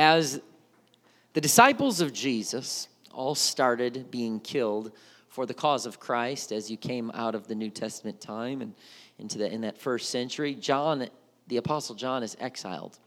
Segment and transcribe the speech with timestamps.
[0.00, 0.40] as
[1.34, 4.92] the disciples of Jesus all started being killed
[5.28, 8.72] for the cause of Christ as you came out of the New Testament time and
[9.18, 11.06] into the, in that first century, John,
[11.48, 12.98] the Apostle John, is exiled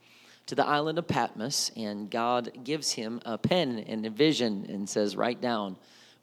[0.46, 4.88] to the island of Patmos, and God gives him a pen and a vision and
[4.88, 5.76] says, Write down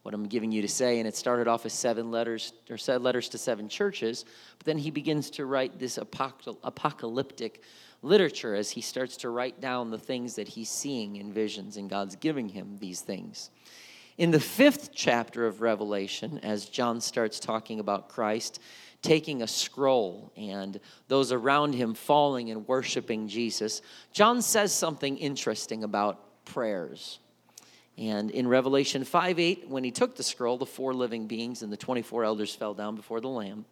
[0.04, 1.00] what I'm giving you to say.
[1.00, 4.24] And it started off as seven letters, or said letters to seven churches,
[4.56, 7.62] but then he begins to write this apocalyptic
[8.02, 11.88] literature as he starts to write down the things that he's seeing in visions, and
[11.88, 13.50] God's giving him these things.
[14.18, 18.60] In the fifth chapter of Revelation, as John starts talking about Christ,
[19.00, 20.78] taking a scroll and
[21.08, 23.80] those around him falling and worshiping Jesus,
[24.12, 27.18] John says something interesting about prayers.
[27.98, 31.72] And in Revelation 5 8, when he took the scroll, the four living beings and
[31.72, 33.64] the 24 elders fell down before the Lamb.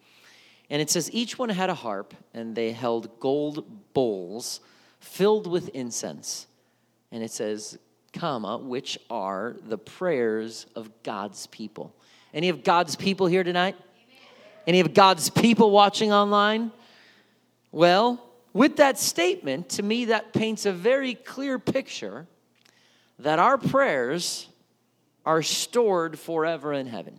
[0.71, 4.61] And it says, each one had a harp, and they held gold bowls
[5.01, 6.47] filled with incense.
[7.11, 7.77] And it says,
[8.13, 11.95] comma, which are the prayers of God's people.
[12.33, 13.75] Any of God's people here tonight?
[14.67, 16.71] Any of God's people watching online?
[17.73, 22.29] Well, with that statement, to me, that paints a very clear picture
[23.19, 24.49] that our prayers
[25.27, 27.19] are stored forever in heaven.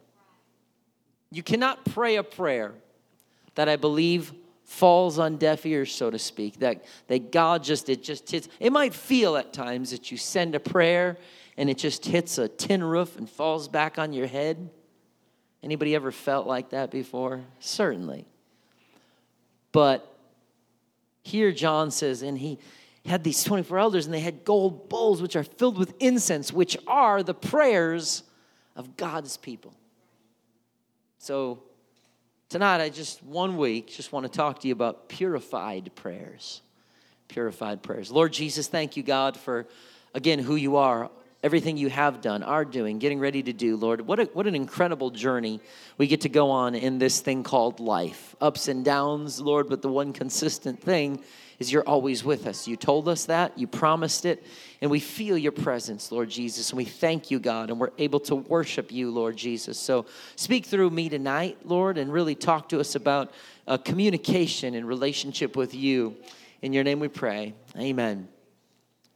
[1.32, 2.74] You cannot pray a prayer
[3.56, 8.04] that I believe falls on deaf ears, so to speak, that, that God just, it
[8.04, 8.48] just hits.
[8.60, 11.18] It might feel at times that you send a prayer
[11.58, 14.70] and it just hits a tin roof and falls back on your head.
[15.62, 17.42] Anybody ever felt like that before?
[17.60, 18.26] Certainly.
[19.72, 20.08] But
[21.22, 22.58] here John says, and he
[23.06, 26.78] had these 24 elders, and they had gold bowls which are filled with incense, which
[26.88, 28.24] are the prayers
[28.76, 29.74] of God's people.
[31.18, 31.62] So
[32.52, 36.62] tonight, I just one week just want to talk to you about purified prayers.
[37.30, 38.12] Purified prayers.
[38.12, 39.68] Lord Jesus, thank you, God, for
[40.14, 41.10] again who you are
[41.44, 44.02] everything you have done, are doing, getting ready to do, Lord.
[44.02, 45.60] What, a, what an incredible journey
[45.98, 48.36] we get to go on in this thing called life.
[48.40, 51.24] Ups and downs, Lord, but the one consistent thing
[51.62, 52.68] is you're always with us.
[52.68, 54.44] You told us that, you promised it,
[54.82, 56.72] and we feel your presence, Lord Jesus.
[56.72, 59.78] And we thank you, God, and we're able to worship you, Lord Jesus.
[59.78, 63.32] So speak through me tonight, Lord, and really talk to us about
[63.68, 66.18] uh, communication and relationship with you.
[66.62, 67.54] In your name we pray.
[67.78, 68.28] Amen.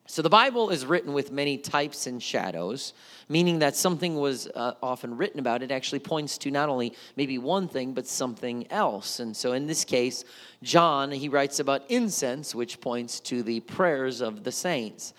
[0.07, 2.93] So the Bible is written with many types and shadows,
[3.27, 5.63] meaning that something was uh, often written about.
[5.63, 9.19] It actually points to not only maybe one thing, but something else.
[9.19, 10.23] And so in this case,
[10.61, 15.13] John, he writes about incense, which points to the prayers of the saints.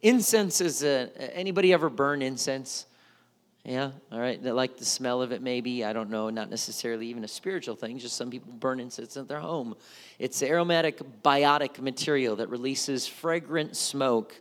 [0.00, 2.86] Incense is a, anybody ever burn incense?
[3.64, 4.42] Yeah, all right.
[4.42, 5.84] They like the smell of it, maybe.
[5.84, 9.28] I don't know, not necessarily even a spiritual thing, just some people burn incense at
[9.28, 9.76] their home.
[10.18, 14.40] It's aromatic biotic material that releases fragrant smoke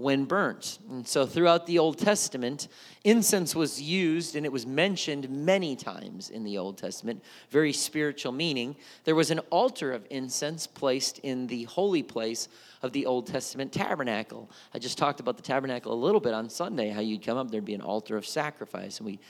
[0.00, 0.78] when burnt.
[0.88, 2.68] And so throughout the Old Testament,
[3.04, 8.32] incense was used and it was mentioned many times in the Old Testament, very spiritual
[8.32, 8.76] meaning.
[9.04, 12.48] There was an altar of incense placed in the holy place
[12.82, 14.50] of the Old Testament tabernacle.
[14.74, 17.50] I just talked about the tabernacle a little bit on Sunday, how you'd come up,
[17.50, 18.98] there'd be an altar of sacrifice.
[18.98, 19.20] And we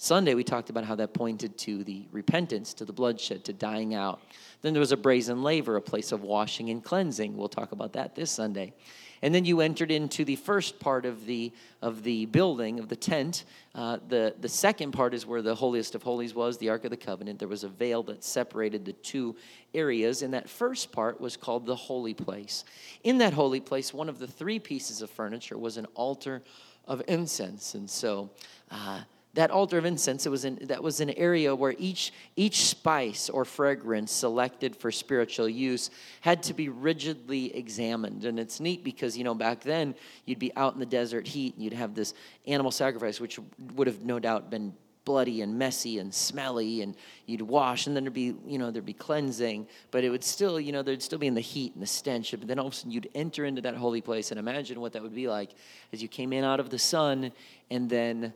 [0.00, 3.96] Sunday we talked about how that pointed to the repentance, to the bloodshed, to dying
[3.96, 4.20] out.
[4.62, 7.36] Then there was a brazen laver, a place of washing and cleansing.
[7.36, 8.74] We'll talk about that this Sunday.
[9.22, 11.52] And then you entered into the first part of the,
[11.82, 13.44] of the building, of the tent.
[13.74, 16.90] Uh, the, the second part is where the holiest of holies was, the Ark of
[16.90, 17.38] the Covenant.
[17.38, 19.36] There was a veil that separated the two
[19.74, 22.64] areas, and that first part was called the holy place.
[23.04, 26.42] In that holy place, one of the three pieces of furniture was an altar
[26.86, 27.74] of incense.
[27.74, 28.30] And so,
[28.70, 29.02] uh,
[29.38, 33.30] that altar of incense it was in, that was an area where each each spice
[33.30, 35.90] or fragrance selected for spiritual use
[36.22, 38.24] had to be rigidly examined.
[38.24, 39.94] And it's neat because you know back then
[40.24, 42.14] you'd be out in the desert heat and you'd have this
[42.48, 43.38] animal sacrifice which
[43.76, 46.96] would have no doubt been bloody and messy and smelly and
[47.26, 49.68] you'd wash and then there'd be you know there'd be cleansing.
[49.92, 52.32] But it would still you know there'd still be in the heat and the stench
[52.32, 54.94] but then all of a sudden you'd enter into that holy place and imagine what
[54.94, 55.50] that would be like
[55.92, 57.30] as you came in out of the sun
[57.70, 58.34] and then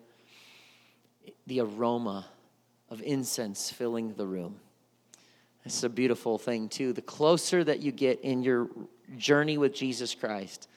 [1.46, 2.26] the aroma
[2.88, 4.56] of incense filling the room.
[5.64, 6.92] It's a beautiful thing, too.
[6.92, 8.68] The closer that you get in your
[9.16, 10.68] journey with Jesus Christ,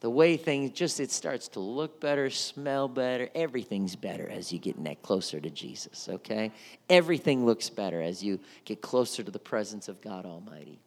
[0.00, 4.58] the way things just it starts to look better, smell better, everything's better as you
[4.58, 6.50] get that closer to Jesus, okay?
[6.90, 10.80] Everything looks better as you get closer to the presence of God Almighty.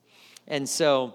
[0.47, 1.13] And so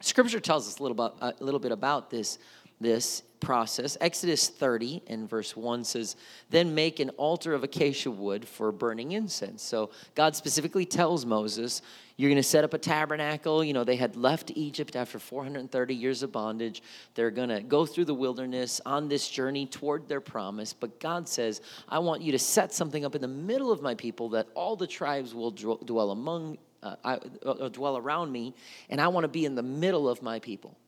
[0.00, 2.38] scripture tells us a little, about, a little bit about this
[2.80, 3.96] this process.
[4.00, 6.16] Exodus 30 and verse 1 says,
[6.50, 9.62] Then make an altar of acacia wood for burning incense.
[9.62, 11.82] So God specifically tells Moses,
[12.16, 13.64] You're going to set up a tabernacle.
[13.64, 16.82] You know, they had left Egypt after 430 years of bondage.
[17.14, 20.72] They're going to go through the wilderness on this journey toward their promise.
[20.72, 23.94] But God says, I want you to set something up in the middle of my
[23.94, 26.58] people that all the tribes will dwell among.
[26.82, 28.54] Uh, I, uh, dwell around me,
[28.88, 30.78] and I want to be in the middle of my people.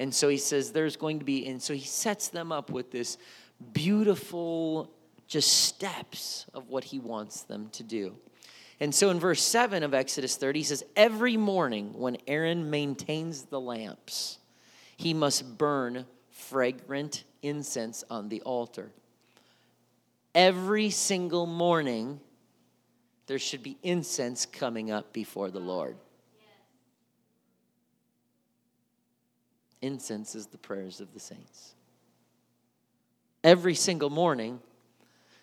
[0.00, 2.90] And so he says there's going to be, and so he sets them up with
[2.90, 3.18] this
[3.74, 4.90] beautiful
[5.28, 8.16] just steps of what he wants them to do.
[8.80, 13.42] And so in verse 7 of Exodus 30, he says, Every morning when Aaron maintains
[13.42, 14.38] the lamps,
[14.96, 18.92] he must burn fragrant incense on the altar.
[20.34, 22.20] Every single morning,
[23.26, 25.98] there should be incense coming up before the Lord.
[29.82, 31.74] Incense is the prayers of the saints.
[33.42, 34.60] Every single morning,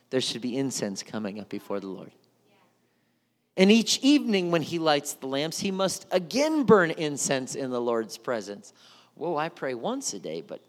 [0.10, 2.12] there should be incense coming up before the Lord.
[3.56, 7.82] And each evening, when he lights the lamps, he must again burn incense in the
[7.82, 8.72] Lord's presence.
[9.16, 10.62] Whoa, I pray once a day, but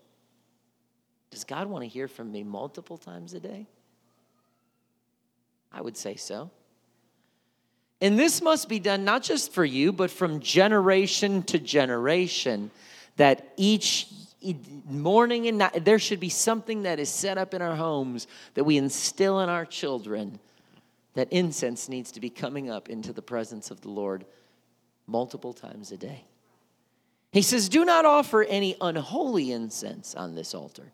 [1.31, 3.67] does God want to hear from me multiple times a day?
[5.71, 6.51] I would say so.
[8.01, 12.71] And this must be done not just for you, but from generation to generation
[13.19, 14.09] that each
[14.89, 18.65] morning and night there should be something that is set up in our homes that
[18.65, 20.39] we instill in our children
[21.15, 24.25] that incense needs to be coming up into the presence of the Lord
[25.07, 26.25] multiple times a day.
[27.33, 30.93] He says, Do not offer any unholy incense on this altar,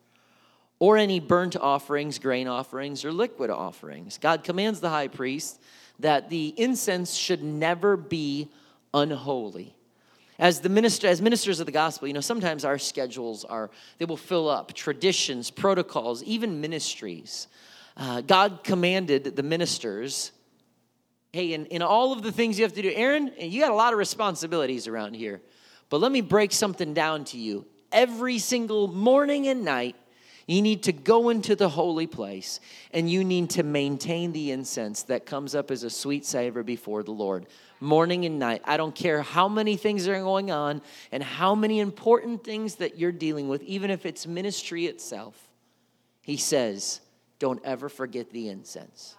[0.79, 4.17] or any burnt offerings, grain offerings, or liquid offerings.
[4.19, 5.61] God commands the high priest
[5.99, 8.49] that the incense should never be
[8.95, 9.77] unholy
[10.39, 14.05] as the minister as ministers of the gospel you know sometimes our schedules are they
[14.05, 17.49] will fill up traditions protocols even ministries.
[17.97, 20.33] Uh, god commanded the ministers
[21.33, 23.75] hey in, in all of the things you have to do aaron you got a
[23.75, 25.41] lot of responsibilities around here
[25.95, 27.67] but let me break something down to you.
[27.93, 29.97] Every single morning and night
[30.47, 32.61] you need to go into the holy place
[32.93, 37.03] and you need to maintain the incense that comes up as a sweet savor before
[37.03, 37.47] the Lord
[37.81, 38.63] morning and night.
[38.65, 40.83] I don't care how many things are going on
[41.13, 45.37] and how many important things that you're dealing with, even if it's ministry itself.
[46.23, 47.01] He says,
[47.39, 49.17] don't ever forget the incense.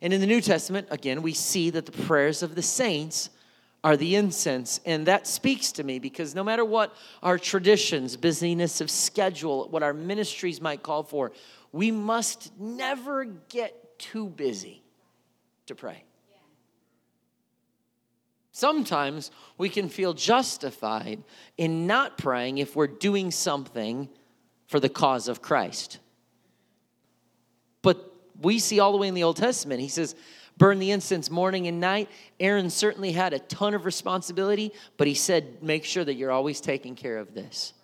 [0.00, 3.30] And in the New Testament, again, we see that the prayers of the saints
[3.82, 4.80] are the incense.
[4.86, 9.82] And that speaks to me because no matter what our traditions, busyness of schedule, what
[9.82, 11.32] our ministries might call for,
[11.72, 14.82] we must never get too busy
[15.66, 16.04] to pray.
[18.58, 21.22] Sometimes we can feel justified
[21.56, 24.08] in not praying if we're doing something
[24.66, 26.00] for the cause of Christ.
[27.82, 30.16] But we see all the way in the Old Testament, he says,
[30.56, 32.08] burn the incense morning and night.
[32.40, 36.60] Aaron certainly had a ton of responsibility, but he said, make sure that you're always
[36.60, 37.74] taking care of this.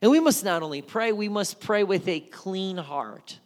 [0.00, 3.40] And we must not only pray, we must pray with a clean heart.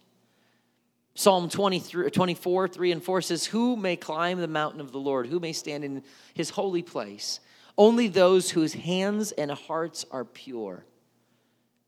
[1.15, 5.27] Psalm 23, 24, 3 and 4 says, Who may climb the mountain of the Lord?
[5.27, 7.39] Who may stand in his holy place?
[7.77, 10.85] Only those whose hands and hearts are pure,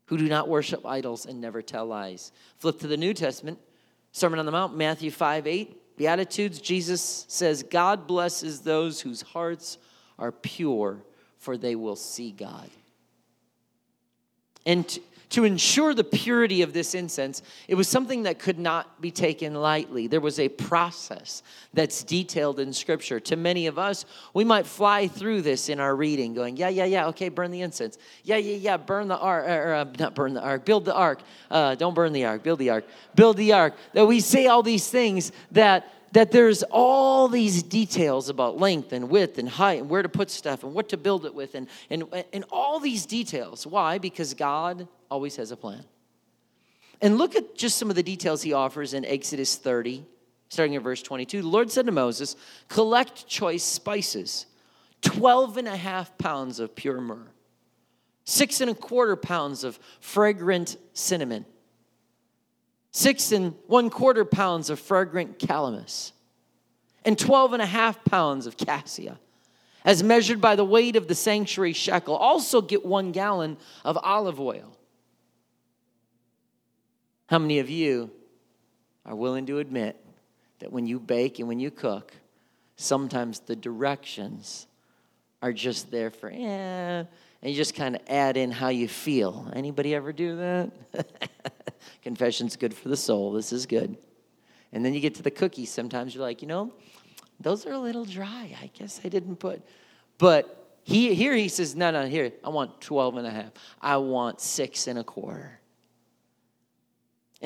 [0.06, 2.32] who do not worship idols and never tell lies.
[2.58, 3.58] Flip to the New Testament,
[4.12, 5.96] Sermon on the Mount, Matthew 5 8.
[5.96, 9.78] Beatitudes, Jesus says, God blesses those whose hearts
[10.18, 11.02] are pure,
[11.38, 12.68] for they will see God.
[14.66, 14.98] And
[15.28, 19.54] to ensure the purity of this incense, it was something that could not be taken
[19.54, 20.06] lightly.
[20.06, 21.42] There was a process
[21.74, 23.18] that's detailed in Scripture.
[23.20, 24.04] To many of us,
[24.34, 27.62] we might fly through this in our reading, going, Yeah, yeah, yeah, okay, burn the
[27.62, 27.98] incense.
[28.22, 31.20] Yeah, yeah, yeah, burn the ark, or, uh, not burn the ark, build the ark.
[31.50, 32.84] Uh, don't burn the ark, build the ark.
[33.16, 33.74] Build the ark.
[33.94, 39.10] That we say all these things that that there's all these details about length and
[39.10, 41.68] width and height and where to put stuff and what to build it with and,
[41.90, 43.66] and, and all these details.
[43.66, 43.98] Why?
[43.98, 45.84] Because God always has a plan.
[47.02, 50.06] And look at just some of the details he offers in Exodus 30,
[50.48, 51.42] starting in verse 22.
[51.42, 52.34] The Lord said to Moses,
[52.68, 54.46] Collect choice spices,
[55.02, 57.28] 12 and a half pounds of pure myrrh,
[58.24, 61.44] six and a quarter pounds of fragrant cinnamon
[62.96, 66.12] six and one quarter pounds of fragrant calamus,
[67.04, 69.18] and twelve and a half pounds of cassia,
[69.84, 72.16] as measured by the weight of the sanctuary shekel.
[72.16, 74.74] Also, get one gallon of olive oil.
[77.26, 78.10] How many of you
[79.04, 80.02] are willing to admit
[80.60, 82.14] that when you bake and when you cook,
[82.76, 84.66] sometimes the directions
[85.42, 87.06] are just there for, eh, and
[87.42, 89.52] you just kind of add in how you feel.
[89.54, 90.70] Anybody ever do that?
[92.02, 93.32] Confession's good for the soul.
[93.32, 93.96] This is good.
[94.72, 95.70] And then you get to the cookies.
[95.70, 96.72] Sometimes you're like, you know,
[97.40, 98.56] those are a little dry.
[98.60, 99.62] I guess I didn't put.
[100.18, 103.52] But he, here he says, no, no, here, I want 12 and a half.
[103.80, 105.60] I want six and a quarter.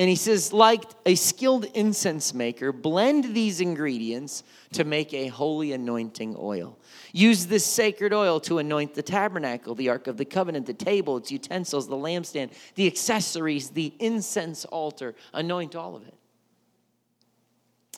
[0.00, 5.73] And he says, like a skilled incense maker, blend these ingredients to make a holy
[5.73, 6.78] anointing oil.
[7.12, 11.19] Use this sacred oil to anoint the tabernacle, the Ark of the Covenant, the table,
[11.19, 15.14] its utensils, the lampstand, the accessories, the incense altar.
[15.35, 16.16] Anoint all of it.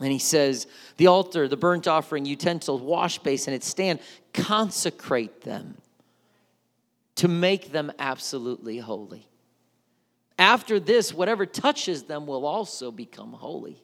[0.01, 0.67] And he says,
[0.97, 4.01] the altar, the burnt offering, utensils, wash basin, its stand,
[4.35, 5.79] consecrate them
[7.15, 9.29] to make them absolutely holy.
[10.39, 13.83] After this, whatever touches them will also become holy.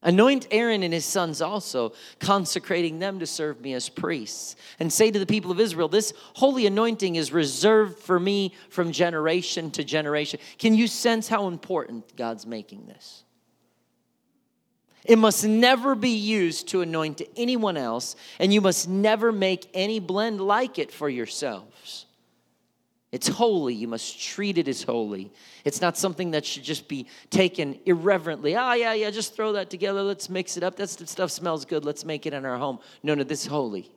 [0.00, 4.54] Anoint Aaron and his sons also, consecrating them to serve me as priests.
[4.78, 8.92] And say to the people of Israel, This holy anointing is reserved for me from
[8.92, 10.38] generation to generation.
[10.58, 13.24] Can you sense how important God's making this?
[15.04, 19.98] It must never be used to anoint anyone else, and you must never make any
[19.98, 22.06] blend like it for yourselves.
[23.10, 23.74] It's holy.
[23.74, 25.32] You must treat it as holy.
[25.64, 28.54] It's not something that should just be taken irreverently.
[28.54, 30.02] Ah, oh, yeah, yeah, just throw that together.
[30.02, 30.76] Let's mix it up.
[30.76, 31.84] That stuff smells good.
[31.84, 32.80] Let's make it in our home.
[33.02, 33.90] No, no, this is holy.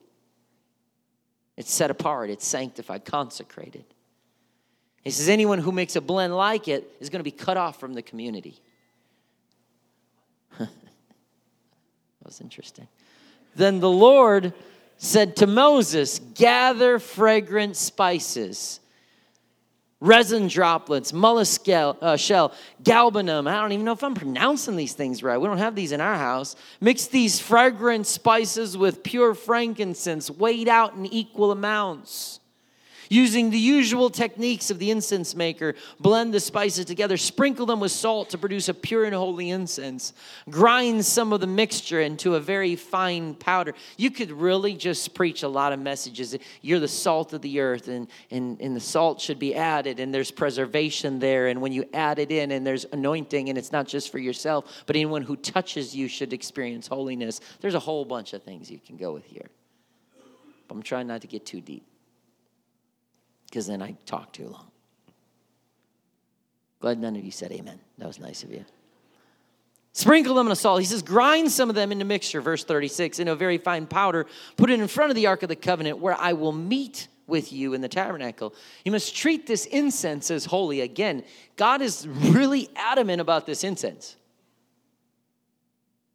[1.56, 3.84] It's set apart, it's sanctified, consecrated.
[5.02, 7.78] He says, anyone who makes a blend like it is going to be cut off
[7.78, 8.60] from the community.
[10.58, 10.68] that
[12.24, 12.88] was interesting.
[13.54, 14.54] Then the Lord
[14.96, 18.80] said to Moses, Gather fragrant spices
[20.02, 23.48] resin droplets, mollusk uh, shell, galbanum.
[23.48, 25.38] I don't even know if I'm pronouncing these things right.
[25.38, 26.56] We don't have these in our house.
[26.80, 32.40] Mix these fragrant spices with pure frankincense, weighed out in equal amounts.
[33.08, 37.92] Using the usual techniques of the incense maker, blend the spices together, sprinkle them with
[37.92, 40.12] salt to produce a pure and holy incense.
[40.48, 43.74] Grind some of the mixture into a very fine powder.
[43.96, 46.36] You could really just preach a lot of messages.
[46.60, 50.14] You're the salt of the earth, and, and, and the salt should be added, and
[50.14, 51.48] there's preservation there.
[51.48, 54.84] And when you add it in, and there's anointing, and it's not just for yourself,
[54.86, 57.40] but anyone who touches you should experience holiness.
[57.60, 59.50] There's a whole bunch of things you can go with here.
[60.68, 61.86] But I'm trying not to get too deep
[63.52, 64.66] because then I talk too long.
[66.80, 67.78] Glad none of you said amen.
[67.98, 68.64] That was nice of you.
[69.92, 70.80] Sprinkle them in a salt.
[70.80, 74.26] He says, grind some of them into mixture, verse 36, in a very fine powder.
[74.56, 77.52] Put it in front of the Ark of the Covenant where I will meet with
[77.52, 78.54] you in the tabernacle.
[78.86, 80.80] You must treat this incense as holy.
[80.80, 81.22] Again,
[81.56, 84.16] God is really adamant about this incense.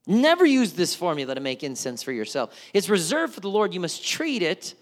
[0.07, 2.59] Never use this formula to make incense for yourself.
[2.73, 3.75] It's reserved for the Lord.
[3.75, 4.73] You must treat it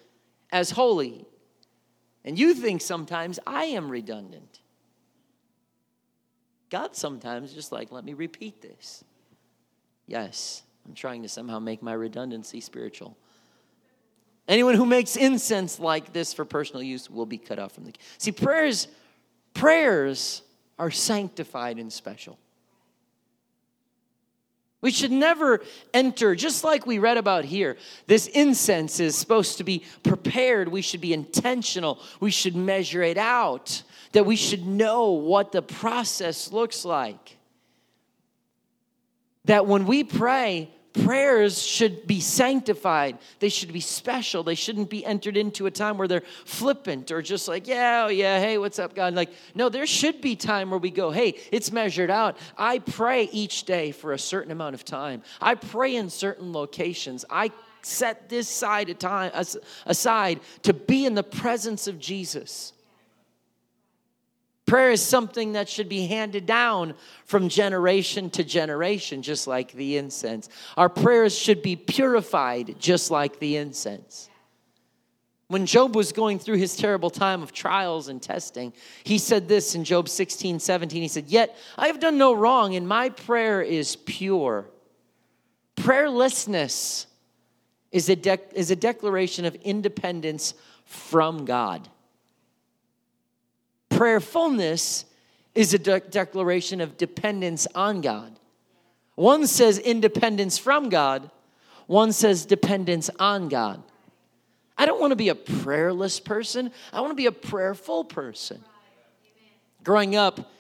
[0.54, 1.26] as holy.
[2.26, 4.60] And you think sometimes I am redundant.
[6.72, 9.04] God sometimes just like, let me repeat this.
[10.08, 13.16] Yes, I'm trying to somehow make my redundancy spiritual.
[14.48, 17.94] Anyone who makes incense like this for personal use will be cut off from the.
[18.18, 18.88] See, prayers,
[19.54, 20.42] prayers
[20.78, 22.40] are sanctified and special.
[24.86, 25.64] We should never
[25.96, 27.76] enter, just like we read about here.
[28.06, 30.70] This incense is supposed to be prepared.
[30.70, 31.98] We should be intentional.
[32.20, 37.38] We should measure it out, that we should know what the process looks like.
[39.46, 40.70] That when we pray,
[41.04, 43.18] prayers should be sanctified.
[43.40, 44.44] They should be special.
[44.44, 48.10] They shouldn't be entered into a time where they're flippant or just like, yeah, oh
[48.10, 49.14] yeah, hey, what's up, God?
[49.14, 52.38] Like, no, there should be time where we go, hey, it's measured out.
[52.58, 55.24] I pray each day for a certain amount of time.
[55.42, 57.26] I pray in certain locations.
[57.30, 59.32] I set this side of time
[59.86, 62.74] aside to be in the presence of Jesus.
[64.66, 66.96] Prayer is something that should be handed down
[67.26, 70.50] from generation to generation, just like the incense.
[70.76, 74.30] Our prayers should be purified, just like the incense.
[75.48, 79.76] When Job was going through his terrible time of trials and testing, he said this
[79.76, 81.02] in Job 16, 17.
[81.02, 84.66] He said, Yet I have done no wrong, and my prayer is pure.
[85.76, 87.06] Prayerlessness
[87.92, 90.56] is a, de- is a declaration of independence
[90.86, 91.88] from God.
[93.96, 95.06] Prayerfulness
[95.54, 98.38] is a de- declaration of dependence on God.
[99.16, 101.32] One says independence from God,
[101.88, 103.82] one says dependence on God.
[104.78, 108.64] I don't want to be a prayerless person, I want to be a prayerful person.
[109.84, 110.52] Growing up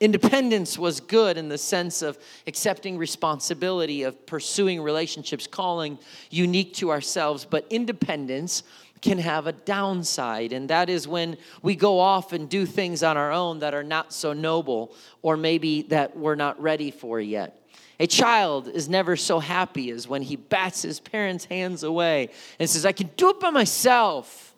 [0.00, 5.98] Independence was good in the sense of accepting responsibility, of pursuing relationships, calling
[6.30, 7.46] unique to ourselves.
[7.48, 8.64] But independence
[9.04, 13.18] can have a downside, and that is when we go off and do things on
[13.18, 17.60] our own that are not so noble or maybe that we're not ready for yet.
[18.00, 22.68] A child is never so happy as when he bats his parents' hands away and
[22.68, 24.54] says, I can do it by myself.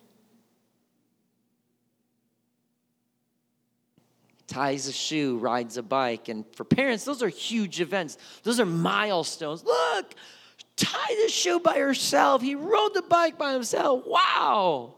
[4.46, 6.28] ties a shoe, rides a bike.
[6.28, 8.16] And for parents, those are huge events.
[8.44, 9.64] Those are milestones.
[9.64, 10.14] Look,
[10.76, 12.42] tie the shoe by herself.
[12.42, 14.04] He rode the bike by himself.
[14.06, 14.94] Wow.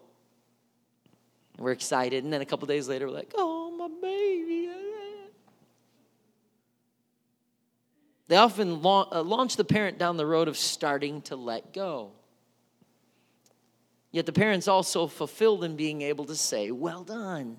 [1.59, 2.25] We're excited.
[2.25, 4.59] And then a couple days later, we're like, oh, my baby.
[8.29, 12.13] They often uh, launch the parent down the road of starting to let go.
[14.11, 17.57] Yet the parent's also fulfilled in being able to say, Well done.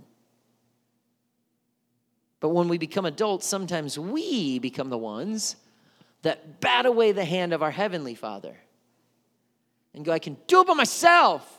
[2.39, 5.57] But when we become adults, sometimes we become the ones
[6.21, 8.55] that bat away the hand of our Heavenly Father
[9.93, 11.57] and go, I can do it by myself.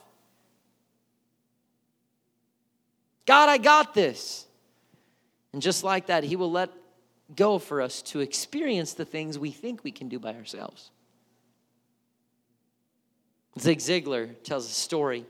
[3.27, 4.47] God, I got this.
[5.53, 6.71] And just like that, He will let
[7.35, 10.91] go for us to experience the things we think we can do by ourselves.
[13.59, 15.27] Zig Ziglar tells a story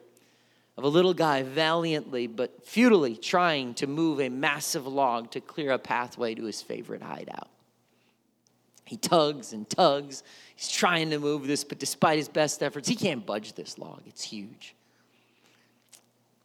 [0.76, 5.72] of a little guy valiantly but futilely trying to move a massive log to clear
[5.72, 7.48] a pathway to his favorite hideout.
[8.90, 10.24] He tugs and tugs.
[10.56, 14.02] He's trying to move this, but despite his best efforts, he can't budge this log.
[14.04, 14.74] It's huge.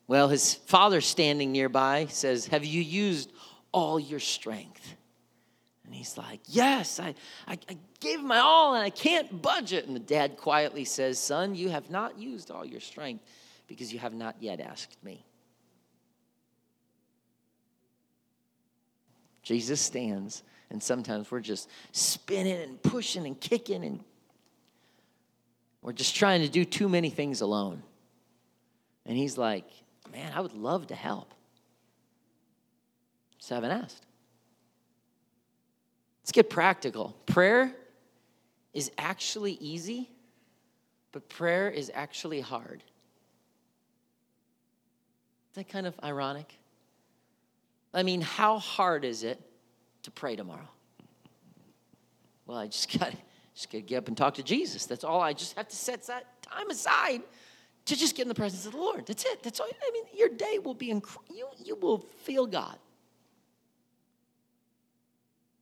[0.06, 3.32] Well, his father standing nearby says, Have you used
[3.72, 4.96] all your strength?
[5.86, 7.16] And he's like, Yes, I,
[7.48, 9.88] I, I, gave my all and I can't budge it.
[9.88, 13.24] And the dad quietly says, Son, you have not used all your strength
[13.66, 15.26] because you have not yet asked me.
[19.42, 20.44] Jesus stands,
[20.76, 24.02] and sometimes we're just spinning and pushing and kicking, and
[25.82, 27.82] we're just trying to do too many things alone.
[29.06, 29.64] And he's like,
[30.12, 31.34] Man, I would love to help.
[33.38, 34.06] Just haven't asked.
[36.24, 37.16] Let's get practical.
[37.26, 37.72] Prayer
[38.74, 40.10] is actually easy,
[41.14, 42.84] but prayer is actually hard.
[45.54, 46.54] Isn't that kind of ironic?
[47.94, 49.40] I mean, how hard is it
[50.06, 50.70] to pray tomorrow?
[52.46, 53.14] Well, I just got
[53.54, 54.86] just got to get up and talk to Jesus.
[54.86, 55.22] That's all.
[55.22, 57.22] I just have to set that time aside
[57.86, 59.06] to just get in the presence of the Lord.
[59.06, 59.44] That's it.
[59.44, 59.68] That's all.
[59.68, 61.48] I mean, your day will be inc- you.
[61.64, 62.78] You will feel God.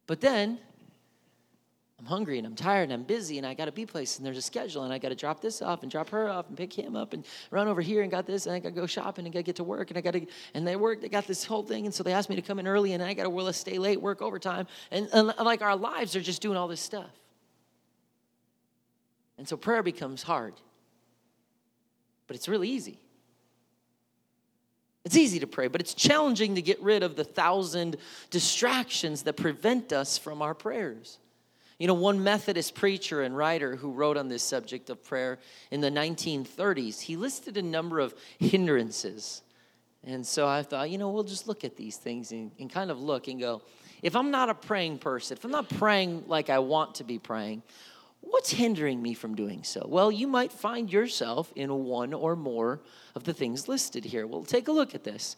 [0.08, 0.60] But then
[2.04, 4.26] I'm hungry and I'm tired and I'm busy and I got to be places and
[4.26, 6.58] there's a schedule and I got to drop this off and drop her off and
[6.58, 8.86] pick him up and run over here and got this and I got to go
[8.86, 11.08] shopping and got to get to work and I got to and they work they
[11.08, 13.14] got this whole thing and so they asked me to come in early and I
[13.14, 16.42] got to will let's stay late work overtime and, and like our lives are just
[16.42, 17.10] doing all this stuff
[19.38, 20.56] and so prayer becomes hard
[22.28, 23.00] but it's really easy
[25.06, 27.98] it's easy to pray, but it's challenging to get rid of the thousand
[28.30, 31.20] distractions that prevent us from our prayers.
[31.84, 35.38] You know, one Methodist preacher and writer who wrote on this subject of prayer
[35.70, 39.42] in the 1930s, he listed a number of hindrances.
[40.02, 42.90] And so I thought, you know, we'll just look at these things and, and kind
[42.90, 43.64] of look and go,
[44.02, 47.20] if I'm not a praying person, if I'm not praying like I want to be
[47.20, 47.64] praying,
[48.22, 49.86] what's hindering me from doing so?
[49.86, 52.80] Well, you might find yourself in one or more
[53.14, 54.26] of the things listed here.
[54.26, 55.36] Well, take a look at this.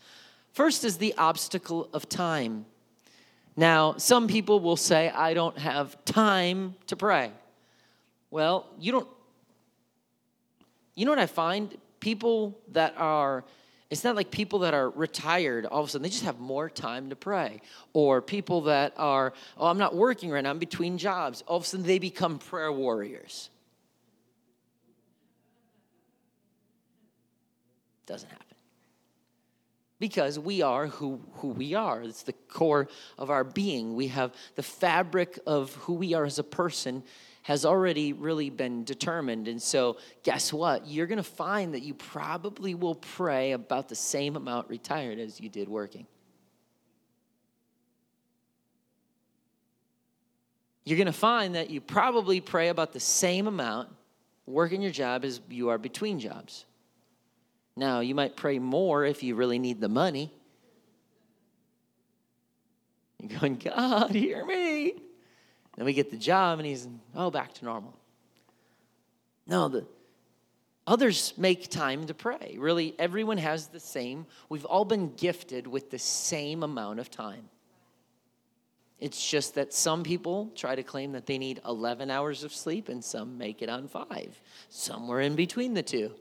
[0.54, 2.68] First is the obstacle of time.
[3.58, 7.32] Now, some people will say, I don't have time to pray.
[8.30, 9.08] Well, you don't.
[10.96, 11.78] You know what I find?
[12.00, 13.44] People that are,
[13.89, 16.70] it's not like people that are retired, all of a sudden, they just have more
[16.70, 17.62] time to pray.
[17.94, 21.44] Or people that are, oh, I'm not working right now, I'm between jobs.
[21.48, 23.50] All of a sudden, they become prayer warriors.
[28.06, 28.45] Doesn't happen
[30.00, 32.02] because we are who, who we are.
[32.02, 33.96] It's the core of our being.
[33.96, 37.04] We have the fabric of who we are as a person
[37.44, 39.48] has already really been determined.
[39.48, 40.88] And so, guess what?
[40.88, 45.40] You're going to find that you probably will pray about the same amount retired as
[45.40, 46.08] you did working.
[50.86, 53.90] You're going to find that you probably pray about the same amount
[54.48, 56.66] working your job as you are between jobs.
[57.78, 60.32] Now, you might pray more if you really need the money.
[63.20, 64.94] You're going, God, hear me.
[65.76, 67.94] Then we get the job, and he's, oh, back to normal.
[69.48, 69.86] No, the
[70.88, 72.56] others make time to pray.
[72.58, 74.26] Really, everyone has the same.
[74.48, 77.50] We've all been gifted with the same amount of time.
[79.00, 82.88] It's just that some people try to claim that they need 11 hours of sleep
[82.88, 86.14] and some make it on five, somewhere in between the two.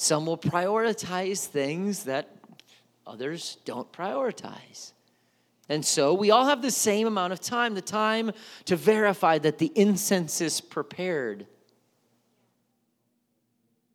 [0.00, 2.30] Some will prioritize things that
[3.04, 4.92] others don't prioritize.
[5.68, 8.30] And so we all have the same amount of time the time
[8.66, 11.48] to verify that the incense is prepared.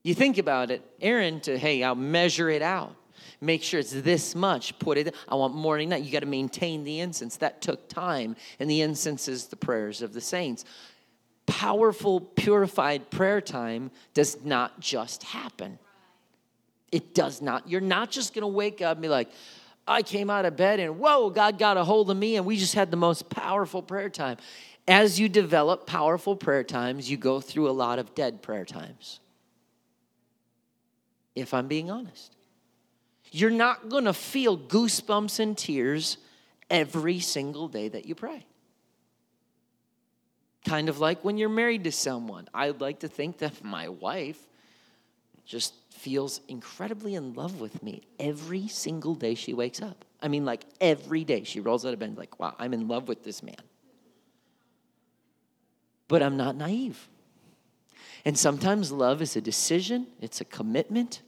[0.04, 2.98] You think about it, Aaron, to, hey, I'll measure it out.
[3.40, 4.78] Make sure it's this much.
[4.80, 6.04] Put it, I want morning, night.
[6.04, 7.38] You got to maintain the incense.
[7.38, 8.36] That took time.
[8.60, 10.66] And the incense is the prayers of the saints.
[11.46, 15.80] Powerful, purified prayer time does not just happen.
[16.94, 17.68] It does not.
[17.68, 19.28] You're not just going to wake up and be like,
[19.88, 22.56] I came out of bed and whoa, God got a hold of me, and we
[22.56, 24.38] just had the most powerful prayer time.
[24.88, 29.20] As you develop powerful prayer times, you go through a lot of dead prayer times.
[31.36, 32.32] If I'm being honest,
[33.32, 36.18] you're not going to feel goosebumps and tears
[36.70, 38.46] every single day that you pray.
[40.64, 42.48] Kind of like when you're married to someone.
[42.54, 44.38] I'd like to think that my wife
[45.44, 50.04] just feels incredibly in love with me every single day she wakes up.
[50.22, 53.08] I mean, like every day she rolls out of bed, like, wow, I'm in love
[53.08, 53.56] with this man.
[56.08, 57.08] But I'm not naive.
[58.26, 61.22] And sometimes love is a decision, it's a commitment.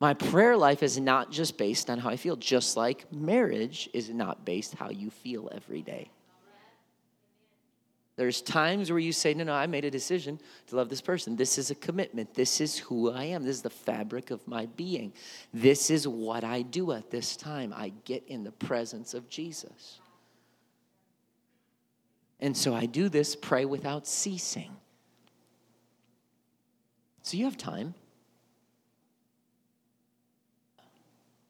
[0.00, 4.10] My prayer life is not just based on how I feel, just like marriage is
[4.10, 6.10] not based how you feel every day.
[8.22, 11.34] There's times where you say, No, no, I made a decision to love this person.
[11.34, 12.34] This is a commitment.
[12.34, 13.42] This is who I am.
[13.42, 15.12] This is the fabric of my being.
[15.52, 17.74] This is what I do at this time.
[17.76, 19.98] I get in the presence of Jesus.
[22.38, 24.70] And so I do this, pray without ceasing.
[27.24, 27.92] So you have time,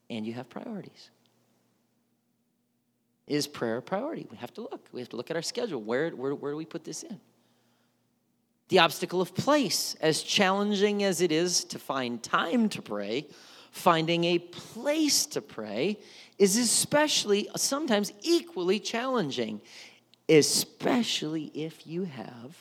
[0.09, 1.11] and you have priorities.
[3.33, 4.27] Is prayer a priority?
[4.31, 4.91] We have to look.
[4.93, 5.81] We have to look at our schedule.
[5.81, 7.19] Where, where, where do we put this in?
[8.69, 13.27] The obstacle of place, as challenging as it is to find time to pray,
[13.71, 15.99] finding a place to pray
[16.39, 19.63] is especially, sometimes equally challenging,
[20.29, 22.55] especially if you have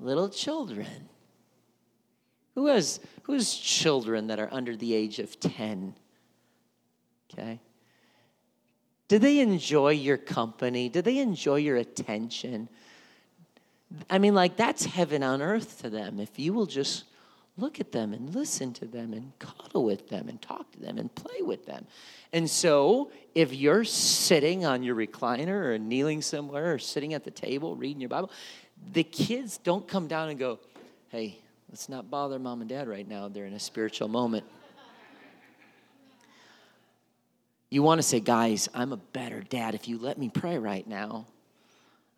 [0.00, 1.08] little children.
[2.54, 5.94] Who has, who has children that are under the age of 10?
[7.32, 7.60] Okay.
[9.08, 10.88] Do they enjoy your company?
[10.88, 12.68] Do they enjoy your attention?
[14.08, 16.18] I mean, like, that's heaven on earth to them.
[16.18, 17.04] If you will just
[17.58, 20.98] look at them and listen to them and cuddle with them and talk to them
[20.98, 21.86] and play with them.
[22.32, 27.30] And so, if you're sitting on your recliner or kneeling somewhere or sitting at the
[27.30, 28.30] table reading your Bible,
[28.92, 30.58] the kids don't come down and go,
[31.10, 31.41] Hey,
[31.72, 33.28] Let's not bother mom and dad right now.
[33.28, 34.44] They're in a spiritual moment.
[37.70, 40.86] You want to say, guys, I'm a better dad if you let me pray right
[40.86, 41.26] now.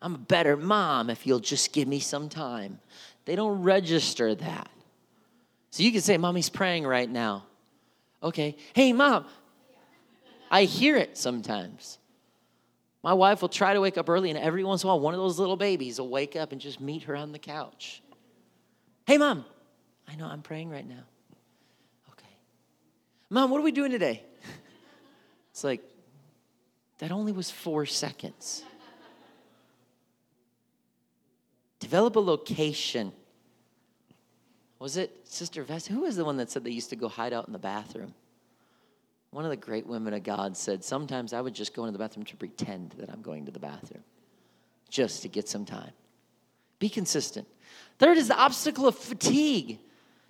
[0.01, 2.79] I'm a better mom if you'll just give me some time.
[3.23, 4.69] They don't register that.
[5.71, 7.45] So you can say, Mommy's praying right now.
[8.21, 8.57] Okay.
[8.73, 9.25] Hey, mom.
[10.51, 11.97] I hear it sometimes.
[13.03, 15.13] My wife will try to wake up early, and every once in a while, one
[15.13, 18.01] of those little babies will wake up and just meet her on the couch.
[19.05, 19.45] Hey, mom.
[20.07, 21.03] I know, I'm praying right now.
[22.11, 22.33] Okay.
[23.29, 24.23] Mom, what are we doing today?
[25.51, 25.81] It's like,
[26.97, 28.61] that only was four seconds.
[31.79, 33.13] Develop a location.
[34.79, 35.93] Was it Sister Vesta?
[35.93, 38.13] Who was the one that said they used to go hide out in the bathroom?
[39.31, 41.99] One of the great women of God said, Sometimes I would just go into the
[41.99, 44.03] bathroom to pretend that I'm going to the bathroom,
[44.89, 45.91] just to get some time.
[46.79, 47.47] Be consistent.
[47.99, 49.79] Third is the obstacle of fatigue.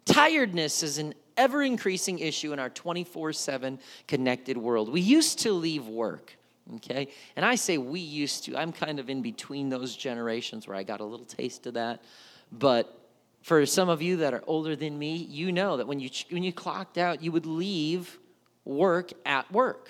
[0.05, 4.91] Tiredness is an ever increasing issue in our 24 7 connected world.
[4.91, 6.36] We used to leave work,
[6.75, 7.10] okay?
[7.36, 8.55] And I say we used to.
[8.55, 12.03] I'm kind of in between those generations where I got a little taste of that.
[12.51, 12.99] But
[13.41, 16.43] for some of you that are older than me, you know that when you, when
[16.43, 18.17] you clocked out, you would leave
[18.63, 19.89] work at work.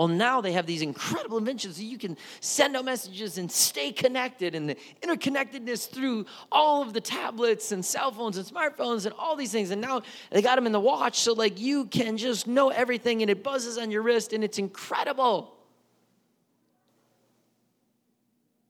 [0.00, 3.92] Well, now they have these incredible inventions so you can send out messages and stay
[3.92, 9.14] connected, and the interconnectedness through all of the tablets and cell phones and smartphones and
[9.18, 9.70] all these things.
[9.70, 13.20] And now they got them in the watch, so like you can just know everything,
[13.20, 15.54] and it buzzes on your wrist, and it's incredible.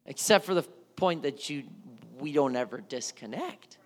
[0.07, 0.65] Except for the
[0.97, 1.63] point that you
[2.19, 3.79] we don't ever disconnect.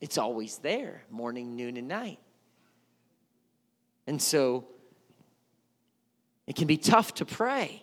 [0.00, 2.18] It's always there, morning, noon, and night.
[4.08, 4.66] And so
[6.48, 7.82] it can be tough to pray.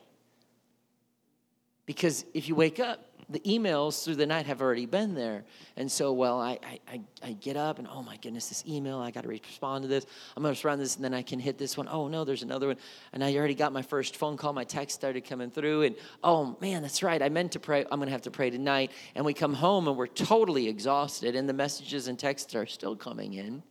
[1.85, 2.99] Because if you wake up,
[3.29, 5.45] the emails through the night have already been there.
[5.77, 9.11] And so, well, I, I, I get up and, oh my goodness, this email, I
[9.11, 10.05] got to respond to this.
[10.35, 11.87] I'm going to respond to this, and then I can hit this one.
[11.87, 12.77] Oh no, there's another one.
[13.13, 14.51] And I already got my first phone call.
[14.51, 15.83] My text started coming through.
[15.83, 17.21] And oh man, that's right.
[17.21, 17.81] I meant to pray.
[17.81, 18.91] I'm going to have to pray tonight.
[19.13, 22.95] And we come home and we're totally exhausted, and the messages and texts are still
[22.95, 23.61] coming in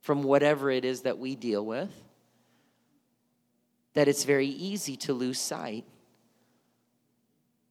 [0.00, 1.90] from whatever it is that we deal with.
[3.96, 5.84] That it's very easy to lose sight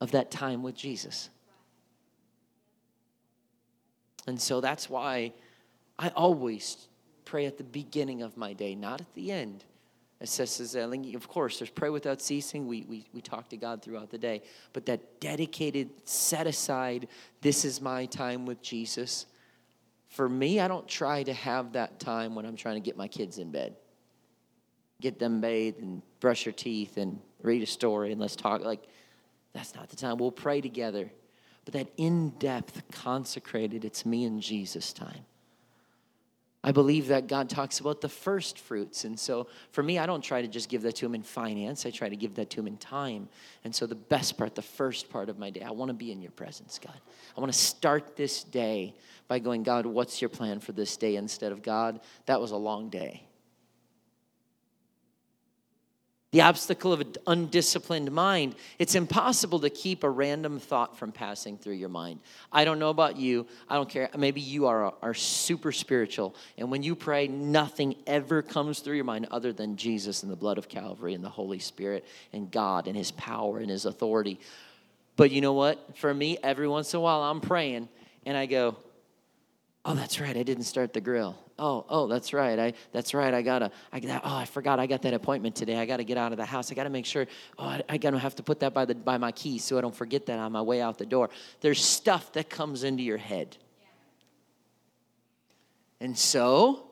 [0.01, 1.29] of that time with Jesus.
[4.27, 5.33] And so that's why
[5.97, 6.87] I always
[7.25, 9.63] pray at the beginning of my day, not at the end.
[10.21, 12.67] It says, uh, of course, there's pray without ceasing.
[12.67, 14.41] We, we, we talk to God throughout the day.
[14.73, 17.07] But that dedicated, set aside,
[17.41, 19.25] this is my time with Jesus.
[20.07, 23.07] For me, I don't try to have that time when I'm trying to get my
[23.07, 23.75] kids in bed.
[25.01, 28.65] Get them bathed and brush your teeth and read a story and let's talk.
[28.65, 28.81] Like,
[29.53, 30.17] that's not the time.
[30.17, 31.11] We'll pray together.
[31.65, 35.23] But that in depth, consecrated, it's me and Jesus time.
[36.63, 39.03] I believe that God talks about the first fruits.
[39.03, 41.85] And so for me, I don't try to just give that to Him in finance,
[41.85, 43.29] I try to give that to Him in time.
[43.63, 46.11] And so the best part, the first part of my day, I want to be
[46.11, 46.99] in your presence, God.
[47.37, 48.95] I want to start this day
[49.27, 51.17] by going, God, what's your plan for this day?
[51.17, 53.27] Instead of, God, that was a long day.
[56.35, 61.57] The obstacle of an undisciplined mind, it's impossible to keep a random thought from passing
[61.57, 62.19] through your mind.
[62.51, 63.47] I don't know about you.
[63.69, 64.09] I don't care.
[64.17, 66.35] Maybe you are, are super spiritual.
[66.57, 70.35] And when you pray, nothing ever comes through your mind other than Jesus and the
[70.35, 74.41] blood of Calvary and the Holy Spirit and God and His power and His authority.
[75.15, 75.95] But you know what?
[75.95, 77.87] For me, every once in a while, I'm praying
[78.25, 78.75] and I go,
[79.85, 80.35] oh, that's right.
[80.35, 82.57] I didn't start the grill oh, oh, that's right.
[82.57, 83.33] I, that's right.
[83.33, 84.79] I gotta, I got, oh, I forgot.
[84.79, 85.77] I got that appointment today.
[85.77, 86.71] I gotta get out of the house.
[86.71, 87.27] I gotta make sure.
[87.57, 89.81] Oh, I, I gotta have to put that by the by my keys so I
[89.81, 91.29] don't forget that on my way out the door.
[91.61, 93.57] There's stuff that comes into your head,
[95.99, 96.87] and so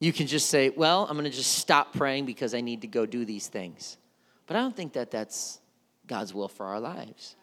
[0.00, 3.06] you can just say, well, I'm gonna just stop praying because I need to go
[3.06, 3.96] do these things.
[4.46, 5.60] But I don't think that that's
[6.06, 7.36] God's will for our lives.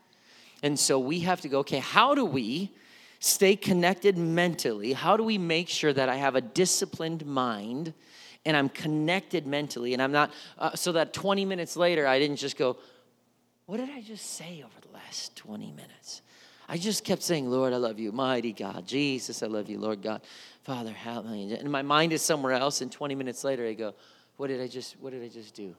[0.63, 2.71] And so we have to go, okay, how do we
[3.21, 4.91] stay connected mentally?
[4.91, 7.93] How do we make sure that I have a disciplined mind
[8.43, 12.37] and I'm connected mentally and I'm not, uh, so that 20 minutes later, I didn't
[12.37, 12.77] just go,
[13.67, 16.21] What did I just say over the last 20 minutes?
[16.67, 18.11] I just kept saying, Lord, I love you.
[18.11, 18.87] Mighty God.
[18.87, 19.77] Jesus, I love you.
[19.77, 20.21] Lord God.
[20.63, 21.53] Father, help me.
[21.53, 22.81] And my mind is somewhere else.
[22.81, 23.93] And 20 minutes later, I go,
[24.37, 25.75] What did I just, what did I just do?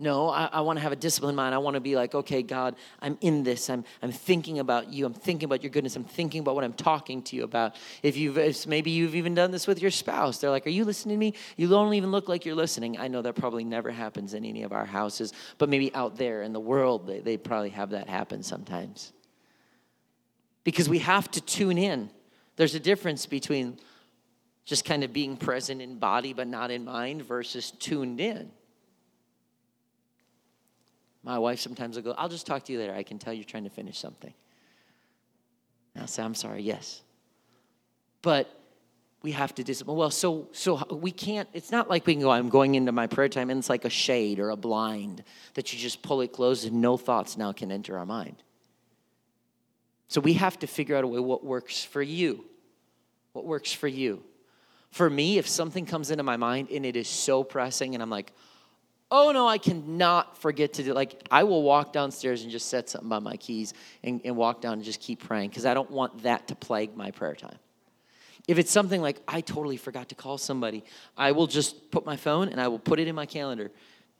[0.00, 1.56] No, I, I want to have a disciplined mind.
[1.56, 3.68] I want to be like, okay, God, I'm in this.
[3.68, 5.04] I'm, I'm thinking about you.
[5.04, 5.96] I'm thinking about your goodness.
[5.96, 7.74] I'm thinking about what I'm talking to you about.
[8.04, 10.84] If you've, if maybe you've even done this with your spouse, they're like, are you
[10.84, 11.34] listening to me?
[11.56, 12.96] You don't even look like you're listening.
[12.96, 16.42] I know that probably never happens in any of our houses, but maybe out there
[16.42, 19.12] in the world, they, they probably have that happen sometimes.
[20.62, 22.08] Because we have to tune in.
[22.54, 23.78] There's a difference between
[24.64, 28.52] just kind of being present in body but not in mind versus tuned in.
[31.22, 32.94] My wife sometimes will go, I'll just talk to you later.
[32.94, 34.32] I can tell you're trying to finish something.
[35.94, 37.02] And I'll say, I'm sorry, yes.
[38.22, 38.48] But
[39.22, 39.96] we have to discipline.
[39.96, 41.48] Well, so so we can't.
[41.52, 42.30] It's not like we can go.
[42.30, 45.72] I'm going into my prayer time, and it's like a shade or a blind that
[45.72, 48.36] you just pull it closed, and no thoughts now can enter our mind.
[50.06, 52.44] So we have to figure out a way what works for you.
[53.32, 54.22] What works for you?
[54.90, 58.08] For me, if something comes into my mind and it is so pressing, and I'm
[58.08, 58.32] like,
[59.10, 62.88] oh no, I cannot forget to do like I will walk downstairs and just set
[62.88, 65.90] something by my keys and, and walk down and just keep praying because I don't
[65.90, 67.58] want that to plague my prayer time.
[68.46, 70.82] If it's something like I totally forgot to call somebody,
[71.16, 73.70] I will just put my phone and I will put it in my calendar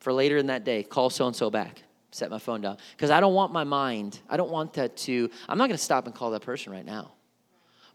[0.00, 1.82] for later in that day, call so and so back.
[2.10, 2.78] Set my phone down.
[2.96, 5.82] Because I don't want my mind, I don't want that to, I'm not going to
[5.82, 7.12] stop and call that person right now.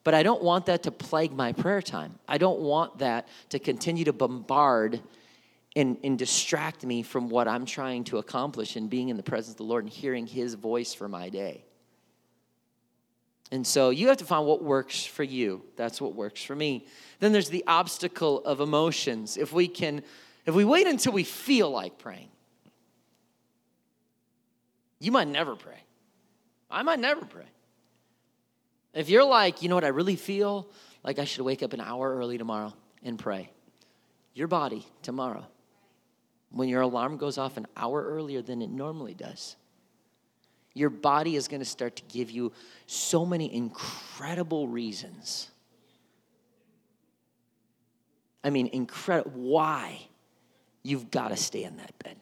[0.03, 2.19] But I don't want that to plague my prayer time.
[2.27, 5.01] I don't want that to continue to bombard
[5.75, 9.53] and, and distract me from what I'm trying to accomplish and being in the presence
[9.53, 11.63] of the Lord and hearing His voice for my day.
[13.51, 15.63] And so you have to find what works for you.
[15.75, 16.88] That's what works for me.
[17.19, 19.38] Then there's the obstacle of emotions.
[19.38, 20.03] If we can,
[20.45, 22.29] if we wait until we feel like praying,
[24.99, 25.83] you might never pray.
[26.69, 27.45] I might never pray.
[28.93, 30.69] If you're like, you know what, I really feel
[31.03, 33.49] like I should wake up an hour early tomorrow and pray.
[34.33, 35.45] Your body tomorrow
[36.53, 39.55] when your alarm goes off an hour earlier than it normally does.
[40.75, 42.51] Your body is going to start to give you
[42.85, 45.49] so many incredible reasons.
[48.43, 50.07] I mean, incredible why
[50.83, 52.17] you've got to stay in that bed.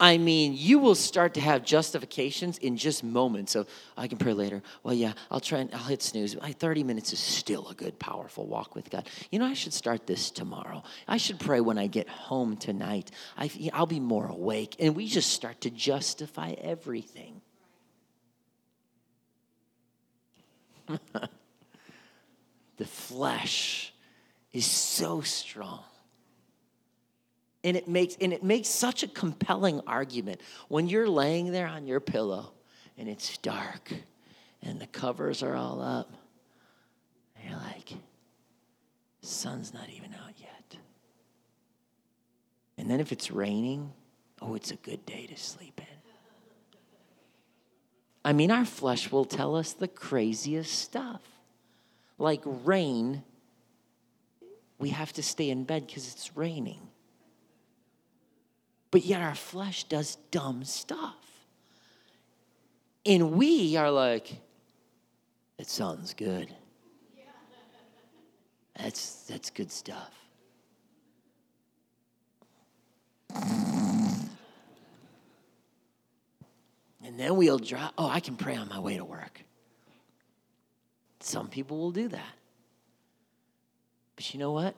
[0.00, 4.32] I mean, you will start to have justifications in just moments of, I can pray
[4.32, 4.62] later.
[4.84, 6.40] Well, yeah, I'll try and I'll hit snooze.
[6.40, 9.08] My 30 minutes is still a good, powerful walk with God.
[9.32, 10.84] You know, I should start this tomorrow.
[11.08, 13.10] I should pray when I get home tonight.
[13.36, 14.76] I, I'll be more awake.
[14.78, 17.40] And we just start to justify everything.
[22.76, 23.92] the flesh
[24.52, 25.82] is so strong
[27.64, 30.40] and it makes and it makes such a compelling argument.
[30.68, 32.52] When you're laying there on your pillow
[32.96, 33.92] and it's dark
[34.62, 36.12] and the covers are all up
[37.36, 37.92] and you're like
[39.22, 40.76] sun's not even out yet.
[42.76, 43.92] And then if it's raining
[44.40, 45.86] oh it's a good day to sleep in.
[48.24, 51.22] I mean our flesh will tell us the craziest stuff.
[52.18, 53.24] Like rain
[54.78, 56.87] we have to stay in bed because it's raining
[58.90, 61.16] but yet our flesh does dumb stuff.
[63.04, 64.38] And we are like,
[65.58, 66.48] it sounds good.
[68.76, 70.12] That's, that's good stuff.
[77.04, 79.42] And then we'll drive, oh, I can pray on my way to work.
[81.20, 82.34] Some people will do that.
[84.14, 84.74] But you know what?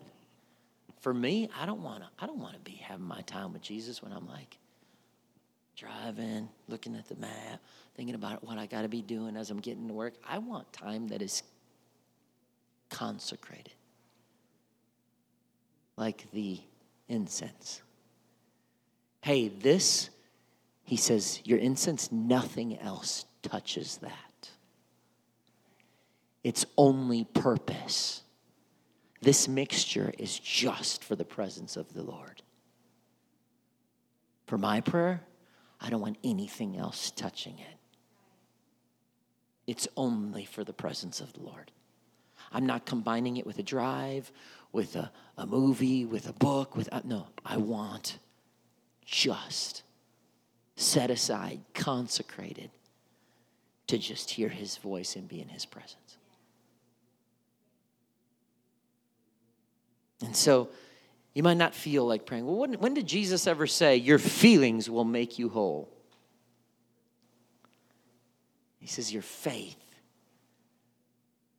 [1.00, 2.08] For me, I don't want to.
[2.18, 4.58] I don't want to be having my time with Jesus when I'm like
[5.76, 7.60] driving, looking at the map,
[7.96, 10.14] thinking about what I got to be doing as I'm getting to work.
[10.28, 11.42] I want time that is
[12.90, 13.72] consecrated,
[15.96, 16.60] like the
[17.08, 17.80] incense.
[19.22, 20.10] Hey, this,
[20.84, 24.50] he says, your incense, nothing else touches that.
[26.44, 28.22] Its only purpose
[29.20, 32.42] this mixture is just for the presence of the Lord.
[34.46, 35.22] For my prayer,
[35.80, 37.76] I don't want anything else touching it.
[39.66, 41.70] It's only for the presence of the Lord.
[42.50, 44.32] I'm not combining it with a drive,
[44.72, 48.18] with a, a movie, with a book, with uh, no, I want
[49.04, 49.82] just
[50.76, 52.70] set aside, consecrated
[53.88, 56.09] to just hear his voice and be in his presence.
[60.22, 60.68] And so
[61.34, 62.46] you might not feel like praying.
[62.46, 65.88] Well, when, when did Jesus ever say, Your feelings will make you whole?
[68.78, 69.76] He says, Your faith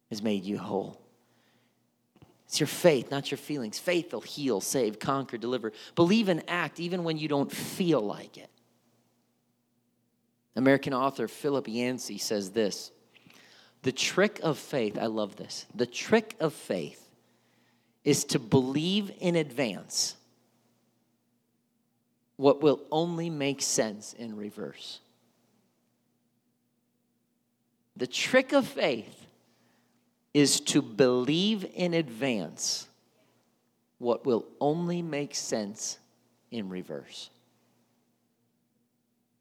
[0.10, 1.02] has made you whole.
[2.45, 3.80] It's your faith, not your feelings.
[3.80, 5.71] Faith will heal, save, conquer, deliver.
[5.95, 8.50] Believe and act even when you don't feel like it.
[10.58, 12.91] American author Philip Yancey says this
[13.84, 15.65] The trick of faith, I love this.
[15.74, 17.01] The trick of faith
[18.04, 20.16] is to believe in advance
[22.38, 25.00] what will only make sense in reverse.
[27.98, 29.28] The trick of faith
[30.34, 32.88] is to believe in advance
[34.00, 36.00] what will only make sense
[36.50, 37.30] in reverse.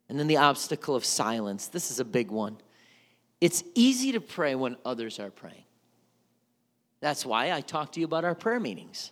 [0.07, 1.67] And then the obstacle of silence.
[1.67, 2.57] This is a big one.
[3.39, 5.63] It's easy to pray when others are praying.
[7.01, 9.11] That's why I talk to you about our prayer meetings.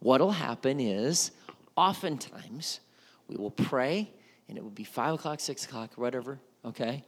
[0.00, 1.30] What'll happen is
[1.76, 2.80] oftentimes
[3.28, 4.10] we will pray,
[4.48, 7.04] and it will be five o'clock, six o'clock, whatever, okay?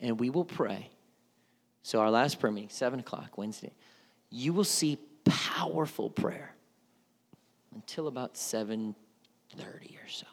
[0.00, 0.88] And we will pray.
[1.82, 3.72] So our last prayer meeting, seven o'clock Wednesday,
[4.30, 6.54] you will see powerful prayer
[7.74, 8.94] until about 7:30
[10.02, 10.26] or so.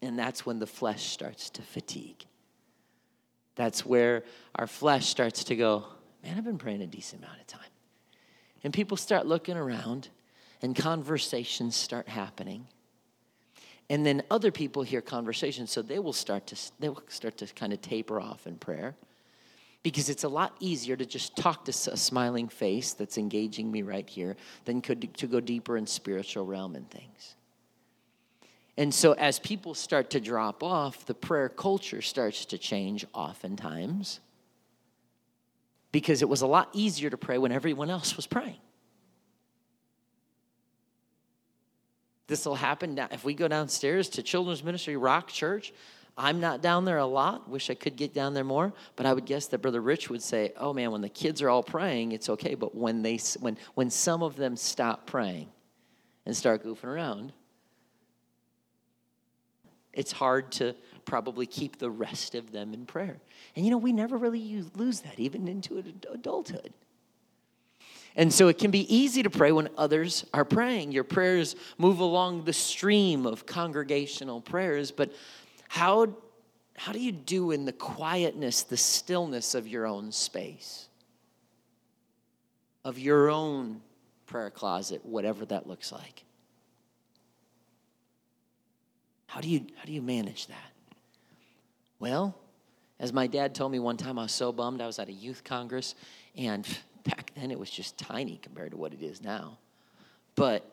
[0.00, 2.24] And that's when the flesh starts to fatigue.
[3.54, 5.86] That's where our flesh starts to go,
[6.24, 7.60] man, I've been praying a decent amount of time.
[8.64, 10.08] And people start looking around
[10.62, 12.66] and conversations start happening.
[13.90, 17.46] And then other people hear conversations, so they will start to they will start to
[17.48, 18.96] kind of taper off in prayer.
[19.82, 23.82] Because it's a lot easier to just talk to a smiling face that's engaging me
[23.82, 27.36] right here than could to go deeper in spiritual realm and things.
[28.78, 34.20] And so as people start to drop off, the prayer culture starts to change oftentimes
[35.94, 38.58] because it was a lot easier to pray when everyone else was praying.
[42.26, 43.06] This will happen now.
[43.12, 45.72] if we go downstairs to Children's Ministry Rock Church.
[46.18, 47.48] I'm not down there a lot.
[47.48, 50.22] Wish I could get down there more, but I would guess that Brother Rich would
[50.22, 53.56] say, "Oh man, when the kids are all praying, it's okay, but when they when
[53.74, 55.48] when some of them stop praying
[56.26, 57.32] and start goofing around,
[59.92, 60.74] it's hard to
[61.04, 63.18] probably keep the rest of them in prayer.
[63.56, 65.82] And you know, we never really lose that even into
[66.12, 66.72] adulthood.
[68.16, 70.92] And so it can be easy to pray when others are praying.
[70.92, 75.12] Your prayers move along the stream of congregational prayers, but
[75.68, 76.14] how,
[76.76, 80.88] how do you do in the quietness, the stillness of your own space?
[82.84, 83.80] Of your own
[84.26, 86.24] prayer closet, whatever that looks like?
[89.26, 90.73] How do you, how do you manage that?
[91.98, 92.34] Well,
[92.98, 94.80] as my dad told me one time, I was so bummed.
[94.80, 95.94] I was at a youth congress,
[96.36, 96.66] and
[97.04, 99.58] back then it was just tiny compared to what it is now.
[100.34, 100.68] But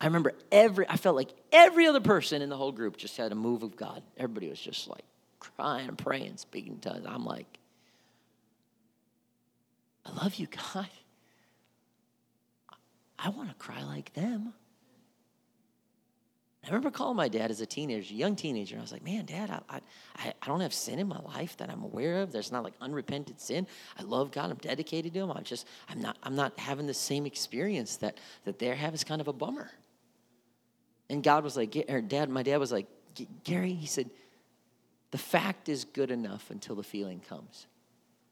[0.00, 3.32] I remember every, I felt like every other person in the whole group just had
[3.32, 4.02] a move of God.
[4.16, 5.04] Everybody was just like
[5.38, 7.04] crying and praying, speaking in tongues.
[7.06, 7.58] I'm like,
[10.06, 10.88] I love you, God.
[13.18, 14.54] I want to cry like them.
[16.62, 19.02] I remember calling my dad as a teenager, a young teenager, and I was like,
[19.02, 19.80] man, dad, I,
[20.16, 22.32] I, I don't have sin in my life that I'm aware of.
[22.32, 23.66] There's not like unrepented sin.
[23.98, 24.50] I love God.
[24.50, 25.30] I'm dedicated to him.
[25.30, 28.94] I'm just, I'm not, I'm not having the same experience that, that they're having.
[28.94, 29.70] It's kind of a bummer.
[31.08, 32.86] And God was like, or dad, my dad was like,
[33.42, 34.10] Gary, he said,
[35.12, 37.66] the fact is good enough until the feeling comes.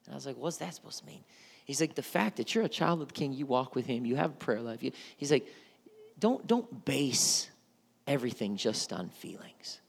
[0.05, 1.25] And I was like, what's that supposed to mean?
[1.65, 4.05] He's like, the fact that you're a child of the king, you walk with him,
[4.05, 4.83] you have a prayer life.
[4.83, 5.47] You, he's like,
[6.19, 7.51] don't, don't base
[8.09, 9.81] everything just on feelings.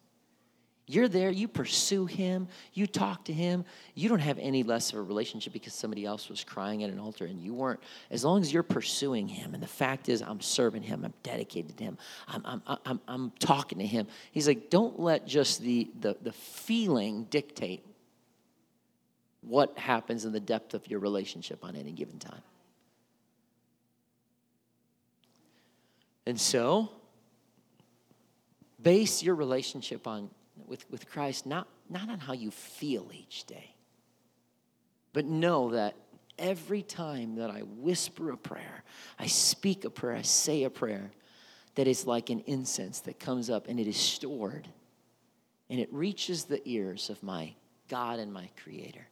[0.85, 3.63] You're there, you pursue him, you talk to him.
[3.93, 6.99] You don't have any less of a relationship because somebody else was crying at an
[6.99, 7.79] altar and you weren't.
[8.09, 11.77] As long as you're pursuing him, and the fact is, I'm serving him, I'm dedicated
[11.77, 11.97] to him,
[12.27, 14.07] I'm, I'm, I'm, I'm talking to him.
[14.31, 17.85] He's like, don't let just the, the, the feeling dictate
[19.41, 22.41] what happens in the depth of your relationship on any given time.
[26.25, 26.89] And so,
[28.81, 30.29] base your relationship on
[30.67, 33.75] with, with Christ not, not on how you feel each day,
[35.13, 35.95] but know that
[36.37, 38.83] every time that I whisper a prayer,
[39.17, 41.11] I speak a prayer, I say a prayer,
[41.75, 44.67] that is like an incense that comes up and it is stored
[45.69, 47.53] and it reaches the ears of my
[47.87, 49.07] God and my Creator.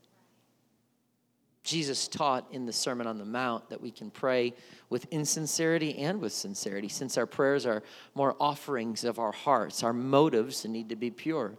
[1.68, 4.54] Jesus taught in the Sermon on the Mount that we can pray
[4.90, 7.84] with insincerity and with sincerity, since our prayers are
[8.16, 9.84] more offerings of our hearts.
[9.84, 11.58] Our motives need to be pure.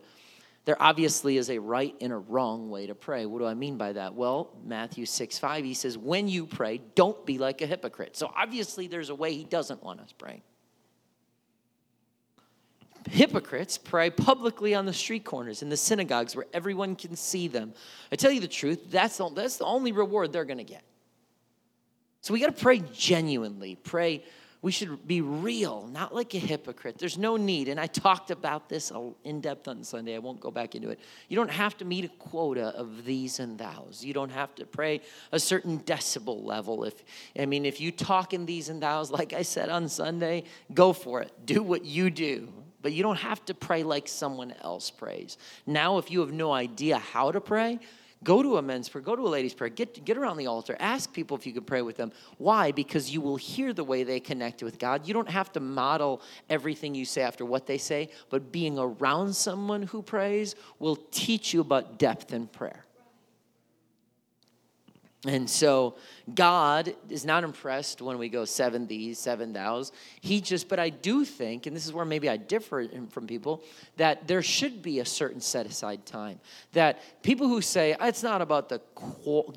[0.64, 3.26] There obviously is a right and a wrong way to pray.
[3.26, 4.14] What do I mean by that?
[4.14, 8.16] Well, Matthew 6 5, he says, When you pray, don't be like a hypocrite.
[8.16, 10.42] So obviously, there's a way he doesn't want us praying
[13.11, 17.72] hypocrites pray publicly on the street corners, in the synagogues where everyone can see them.
[18.12, 20.82] I tell you the truth, that's the, that's the only reward they're going to get.
[22.20, 23.76] So we got to pray genuinely.
[23.76, 24.24] Pray,
[24.61, 26.98] we should be real, not like a hypocrite.
[26.98, 27.68] There's no need.
[27.68, 28.90] And I talked about this
[29.22, 30.16] in depth on Sunday.
[30.16, 30.98] I won't go back into it.
[31.28, 34.02] You don't have to meet a quota of thees and thous.
[34.02, 35.00] You don't have to pray
[35.30, 36.82] a certain decibel level.
[36.84, 37.04] If
[37.38, 40.42] I mean, if you talk in thees and thous, like I said on Sunday,
[40.74, 41.32] go for it.
[41.46, 42.52] Do what you do
[42.89, 45.36] but you don't have to pray like someone else prays.
[45.66, 47.80] Now, if you have no idea how to pray,
[48.24, 50.74] go to a men's prayer, go to a ladies' prayer, get, get around the altar,
[50.80, 52.12] ask people if you can pray with them.
[52.39, 52.72] Why?
[52.72, 55.07] Because you will hear the way they connect with God.
[55.07, 59.36] You don't have to model everything you say after what they say, but being around
[59.36, 62.86] someone who prays will teach you about depth in prayer.
[65.26, 65.96] And so
[66.32, 69.90] God is not impressed when we go seven thees, seven thous.
[70.20, 73.64] He just, but I do think, and this is where maybe I differ from people,
[73.96, 76.38] that there should be a certain set aside time.
[76.72, 78.80] That people who say ah, it's not about the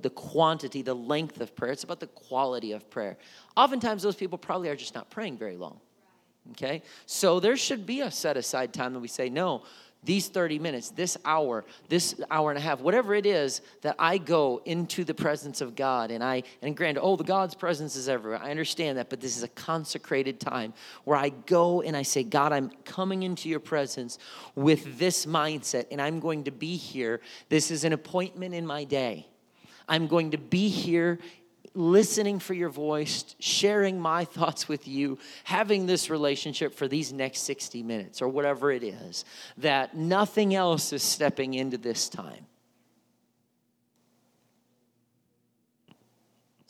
[0.02, 3.18] the quantity, the length of prayer, it's about the quality of prayer.
[3.56, 5.80] Oftentimes, those people probably are just not praying very long.
[6.54, 9.62] Okay, so there should be a set aside time that we say no
[10.04, 14.18] these 30 minutes, this hour, this hour and a half, whatever it is that I
[14.18, 18.10] go into the presence of God and I, and granted, oh, the God's presence is
[18.10, 18.42] everywhere.
[18.42, 20.74] I understand that, but this is a consecrated time
[21.04, 24.18] where I go and I say, God, I'm coming into your presence
[24.56, 27.22] with this mindset and I'm going to be here.
[27.50, 29.28] This is an appointment in my day.
[29.88, 31.20] I'm going to be here
[31.74, 37.42] listening for your voice, sharing my thoughts with you, having this relationship for these next
[37.42, 39.26] 60 minutes or whatever it is,
[39.58, 42.46] that nothing else is stepping into this time.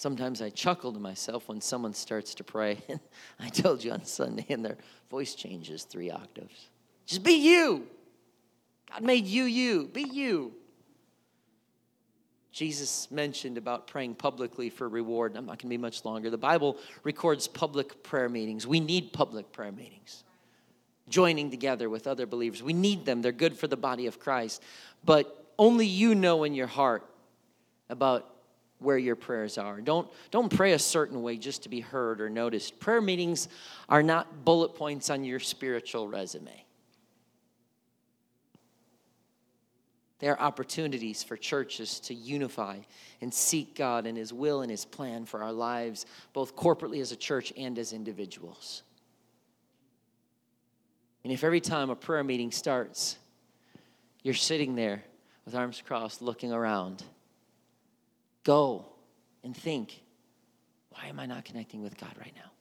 [0.01, 2.99] Sometimes I chuckle to myself when someone starts to pray, and
[3.39, 4.77] I told you on Sunday, and their
[5.11, 6.69] voice changes three octaves.
[7.05, 7.87] Just be you.
[8.91, 9.87] God made you, you.
[9.93, 10.53] Be you.
[12.51, 15.37] Jesus mentioned about praying publicly for reward.
[15.37, 16.29] I'm not going to be much longer.
[16.29, 18.67] The Bible records public prayer meetings.
[18.67, 20.23] We need public prayer meetings,
[21.07, 22.61] joining together with other believers.
[22.61, 24.61] We need them, they're good for the body of Christ.
[25.05, 27.05] But only you know in your heart
[27.89, 28.27] about
[28.79, 29.79] where your prayers are.
[29.79, 32.79] Don't, don't pray a certain way just to be heard or noticed.
[32.79, 33.47] Prayer meetings
[33.87, 36.65] are not bullet points on your spiritual resume.
[40.21, 42.77] They are opportunities for churches to unify
[43.21, 47.11] and seek God and His will and His plan for our lives, both corporately as
[47.11, 48.83] a church and as individuals.
[51.23, 53.17] And if every time a prayer meeting starts,
[54.21, 55.03] you're sitting there
[55.43, 57.03] with arms crossed looking around,
[58.43, 58.85] go
[59.43, 60.03] and think,
[60.91, 62.51] why am I not connecting with God right now?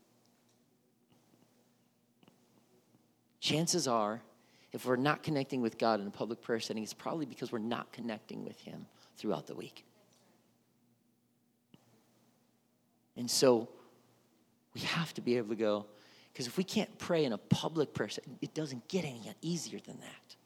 [3.39, 4.23] Chances are
[4.73, 7.59] if we're not connecting with God in a public prayer setting, it's probably because we're
[7.59, 9.85] not connecting with Him throughout the week.
[13.17, 13.69] And so
[14.75, 15.87] we have to be able to go,
[16.33, 19.81] because if we can't pray in a public prayer setting, it doesn't get any easier
[19.81, 20.37] than that.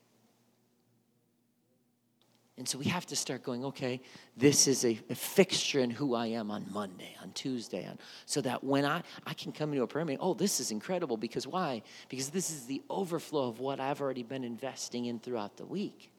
[2.56, 4.00] And so we have to start going, okay,
[4.36, 8.40] this is a, a, fixture in who I am on Monday, on Tuesday, on, so
[8.42, 11.16] that when I, I can come into a prayer meeting, oh, this is incredible.
[11.16, 11.82] Because why?
[12.08, 16.12] Because this is the overflow of what I've already been investing in throughout the week.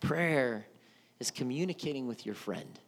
[0.00, 0.66] Prayer
[1.20, 2.80] is communicating with your friend.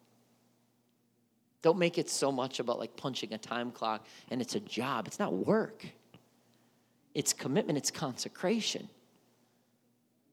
[1.61, 5.07] Don't make it so much about like punching a time clock and it's a job.
[5.07, 5.87] It's not work,
[7.15, 8.89] it's commitment, it's consecration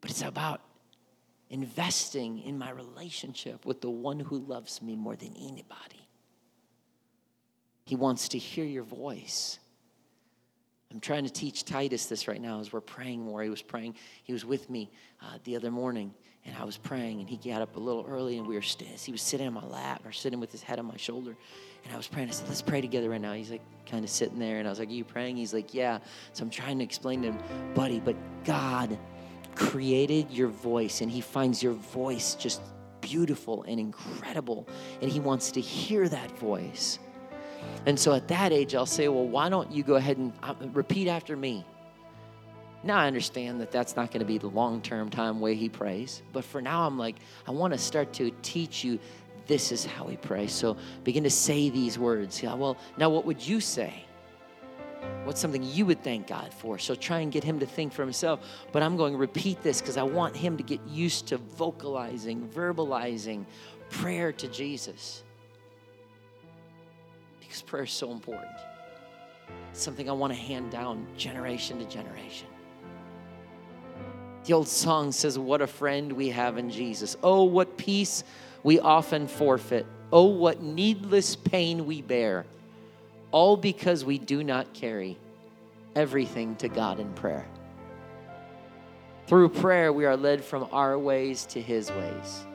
[0.01, 0.61] but it's about
[1.49, 6.07] investing in my relationship with the one who loves me more than anybody.
[7.85, 9.57] He wants to hear your voice.
[10.91, 13.41] I'm trying to teach Titus this right now as we're praying more.
[13.41, 14.91] He was praying, he was with me
[15.21, 16.13] uh, the other morning,
[16.45, 18.89] and I was praying, and he got up a little early, and we were st-
[18.99, 21.35] he was sitting on my lap or sitting with his head on my shoulder.
[21.83, 22.29] And I was praying.
[22.29, 23.33] I said, Let's pray together right now.
[23.33, 24.59] He's like, kind of sitting there.
[24.59, 25.37] And I was like, Are you praying?
[25.37, 25.99] He's like, Yeah.
[26.33, 28.97] So I'm trying to explain to him, buddy, but God
[29.55, 32.61] created your voice and he finds your voice just
[33.01, 34.67] beautiful and incredible
[35.01, 36.99] and he wants to hear that voice.
[37.85, 40.55] And so at that age, I'll say, well, why don't you go ahead and uh,
[40.73, 41.65] repeat after me?
[42.83, 45.67] Now I understand that that's not going to be the long term time way he
[45.67, 48.99] prays, but for now, I'm like, I want to start to teach you
[49.47, 50.53] this is how he prays.
[50.53, 52.41] So begin to say these words.
[52.41, 54.05] Yeah, well, now what would you say?
[55.23, 56.77] What's something you would thank God for?
[56.77, 58.39] So try and get him to think for himself.
[58.71, 62.49] But I'm going to repeat this because I want him to get used to vocalizing,
[62.49, 63.45] verbalizing
[63.89, 65.23] prayer to Jesus.
[67.39, 68.55] Because prayer is so important.
[69.71, 72.47] It's something I want to hand down generation to generation.
[74.45, 77.17] The old song says, What a friend we have in Jesus.
[77.21, 78.23] Oh, what peace
[78.63, 79.85] we often forfeit.
[80.11, 82.45] Oh, what needless pain we bear
[83.31, 85.17] all because we do not carry
[85.95, 87.47] everything to God in prayer.
[89.27, 92.45] Through prayer, we are led from our ways to His ways.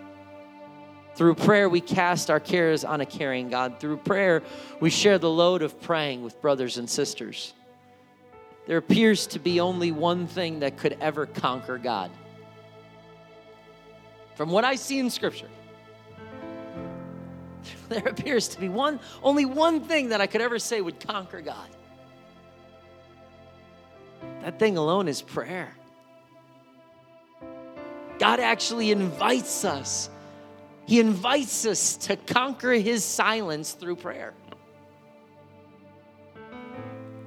[1.14, 3.78] Through prayer, we cast our cares on a caring God.
[3.78, 4.42] Through prayer,
[4.80, 7.54] we share the load of praying with brothers and sisters.
[8.66, 12.10] There appears to be only one thing that could ever conquer God.
[14.34, 15.48] From what I see in Scripture,
[17.88, 21.40] there appears to be one, only one thing that I could ever say would conquer
[21.40, 21.68] God.
[24.42, 25.72] That thing alone is prayer.
[28.18, 30.10] God actually invites us.
[30.86, 34.34] He invites us to conquer his silence through prayer.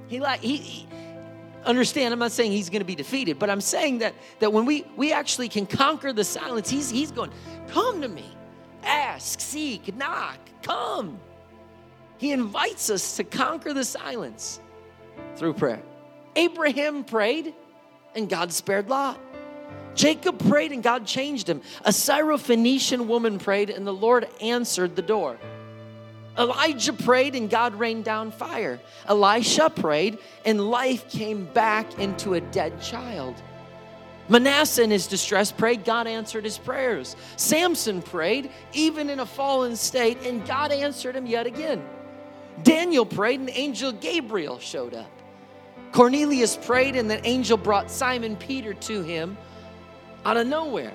[0.06, 0.88] He like he, he
[1.64, 4.64] understand i'm not saying he's going to be defeated but i'm saying that that when
[4.64, 7.30] we we actually can conquer the silence he's he's going
[7.66, 8.24] come to me
[8.82, 11.18] ask, seek, knock, come.
[12.18, 14.60] He invites us to conquer the silence
[15.36, 15.82] through prayer.
[16.36, 17.54] Abraham prayed
[18.14, 19.20] and God spared Lot.
[19.94, 21.60] Jacob prayed and God changed him.
[21.84, 25.38] A Syrophoenician woman prayed and the Lord answered the door.
[26.38, 28.78] Elijah prayed and God rained down fire.
[29.08, 33.34] Elisha prayed and life came back into a dead child.
[34.28, 35.84] Manasseh, in his distress, prayed.
[35.84, 37.16] God answered his prayers.
[37.36, 41.82] Samson prayed, even in a fallen state, and God answered him yet again.
[42.62, 45.10] Daniel prayed, and angel Gabriel showed up.
[45.92, 49.38] Cornelius prayed, and the angel brought Simon Peter to him
[50.24, 50.92] out of nowhere.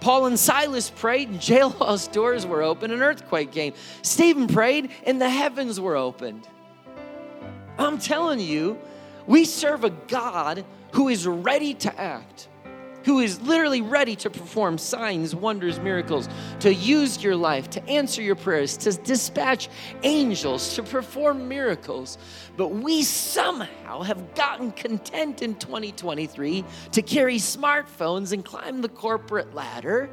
[0.00, 3.74] Paul and Silas prayed, and jailhouse doors were open, an earthquake came.
[4.02, 6.48] Stephen prayed, and the heavens were opened.
[7.78, 8.78] I'm telling you,
[9.26, 12.48] we serve a God who is ready to act,
[13.04, 16.28] who is literally ready to perform signs, wonders, miracles,
[16.60, 19.68] to use your life, to answer your prayers, to dispatch
[20.04, 22.18] angels, to perform miracles.
[22.56, 29.54] But we somehow have gotten content in 2023 to carry smartphones and climb the corporate
[29.54, 30.10] ladder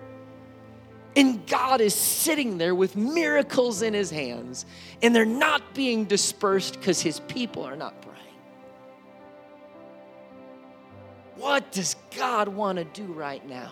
[1.16, 4.66] And God is sitting there with miracles in his hands,
[5.02, 8.02] and they're not being dispersed because his people are not
[11.40, 13.72] What does God want to do right now?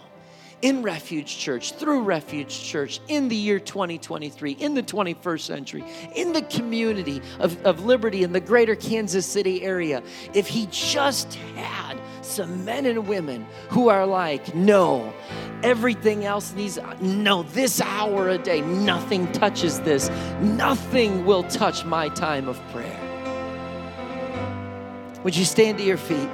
[0.63, 5.83] in Refuge Church, through Refuge Church, in the year 2023, in the 21st century,
[6.15, 10.01] in the community of, of Liberty in the greater Kansas City area,
[10.33, 15.13] if he just had some men and women who are like, no,
[15.61, 20.09] everything else needs, no, this hour a day, nothing touches this.
[20.41, 23.03] Nothing will touch my time of prayer.
[25.23, 26.29] Would you stand to your feet?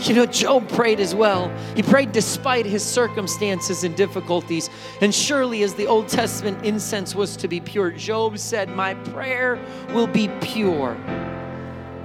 [0.00, 1.52] You know, Job prayed as well.
[1.76, 4.68] He prayed despite his circumstances and difficulties.
[5.00, 9.64] And surely, as the Old Testament incense was to be pure, Job said, My prayer
[9.92, 10.92] will be pure.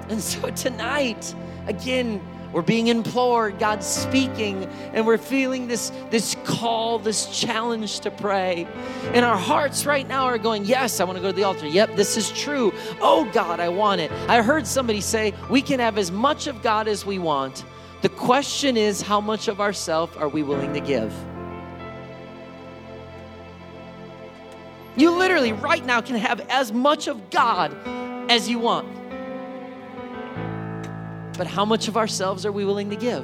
[0.09, 1.33] And so tonight,
[1.65, 2.21] again,
[2.53, 8.67] we're being implored, God's speaking, and we're feeling this, this call, this challenge to pray.
[9.13, 11.67] And our hearts right now are going, Yes, I want to go to the altar.
[11.67, 12.73] Yep, this is true.
[13.01, 14.11] Oh, God, I want it.
[14.29, 17.65] I heard somebody say, We can have as much of God as we want
[18.01, 21.13] the question is, how much of ourself are we willing to give?
[24.95, 27.75] You literally, right now, can have as much of God
[28.29, 28.87] as you want.
[31.37, 33.23] But how much of ourselves are we willing to give?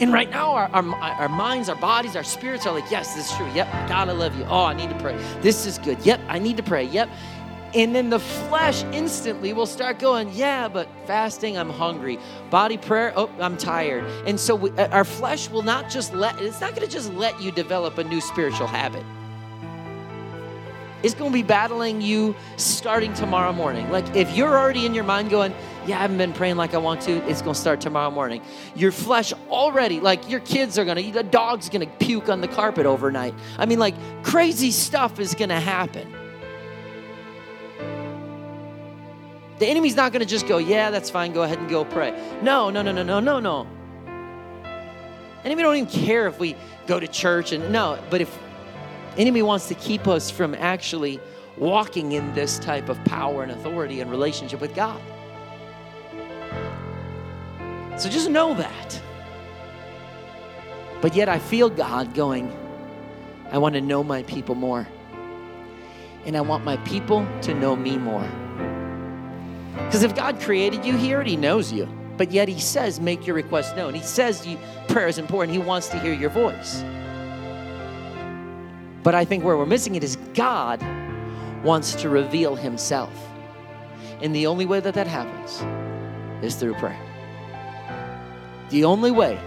[0.00, 3.30] And right now, our, our, our, minds, our bodies, our spirits are like, yes, this
[3.30, 3.48] is true.
[3.54, 4.44] Yep, God, I love you.
[4.44, 5.16] Oh, I need to pray.
[5.42, 6.04] This is good.
[6.04, 6.84] Yep, I need to pray.
[6.84, 7.08] Yep.
[7.74, 12.18] And then the flesh instantly will start going, Yeah, but fasting, I'm hungry.
[12.50, 14.04] Body prayer, oh, I'm tired.
[14.26, 17.12] And so we, uh, our flesh will not just let, it's not going to just
[17.14, 19.02] let you develop a new spiritual habit.
[21.02, 23.90] It's going to be battling you starting tomorrow morning.
[23.90, 25.52] Like if you're already in your mind going,
[25.86, 28.40] yeah, I haven't been praying like I want to, it's going to start tomorrow morning.
[28.76, 32.40] Your flesh already, like your kids are going to, the dog's going to puke on
[32.40, 33.34] the carpet overnight.
[33.58, 36.21] I mean, like crazy stuff is going to happen.
[39.58, 42.10] The enemy's not going to just go, yeah, that's fine, go ahead and go pray.
[42.42, 43.66] No, no, no, no, no, no, no.
[45.44, 48.38] Enemy don't even care if we go to church and no, but if
[49.16, 51.20] enemy wants to keep us from actually
[51.56, 55.00] walking in this type of power and authority and relationship with God.
[57.98, 59.00] So just know that.
[61.00, 62.50] But yet I feel God going,
[63.50, 64.88] I want to know my people more.
[66.24, 68.28] And I want my people to know me more.
[69.74, 71.88] Because if God created you, He already knows you.
[72.16, 73.94] But yet He says, make your request known.
[73.94, 74.46] He says
[74.88, 75.56] prayer is important.
[75.56, 76.82] He wants to hear your voice.
[79.02, 80.82] But I think where we're missing it is God
[81.64, 83.12] wants to reveal Himself.
[84.20, 85.62] And the only way that that happens
[86.44, 87.00] is through prayer.
[88.70, 89.38] The only way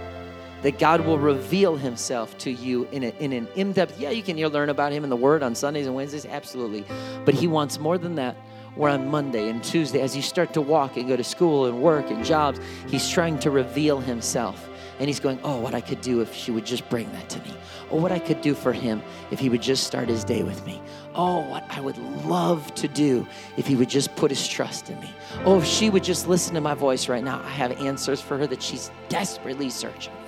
[0.61, 4.23] that God will reveal Himself to you in, a, in an in depth, yeah, you
[4.23, 6.85] can learn about Him in the Word on Sundays and Wednesdays, absolutely.
[7.23, 8.35] But He wants more than that
[8.75, 11.81] where on Monday and Tuesday, as you start to walk and go to school and
[11.81, 14.69] work and jobs, He's trying to reveal Himself.
[14.99, 17.39] And He's going, Oh, what I could do if she would just bring that to
[17.39, 17.53] me.
[17.89, 19.01] Oh, what I could do for Him
[19.31, 20.81] if He would just start His day with me.
[21.13, 23.25] Oh, what I would love to do
[23.57, 25.09] if He would just put His trust in me.
[25.45, 27.41] Oh, if she would just listen to my voice right now.
[27.43, 30.21] I have answers for her that she's desperately searching for.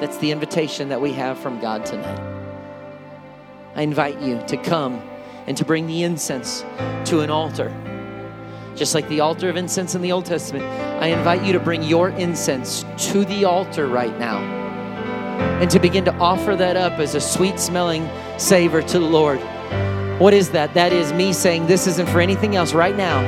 [0.00, 2.32] That's the invitation that we have from God tonight.
[3.76, 5.02] I invite you to come
[5.46, 6.64] and to bring the incense
[7.04, 7.72] to an altar.
[8.74, 10.64] Just like the altar of incense in the Old Testament,
[11.00, 14.38] I invite you to bring your incense to the altar right now
[15.60, 19.38] and to begin to offer that up as a sweet smelling savor to the Lord.
[20.20, 20.74] What is that?
[20.74, 23.20] That is me saying, This isn't for anything else right now.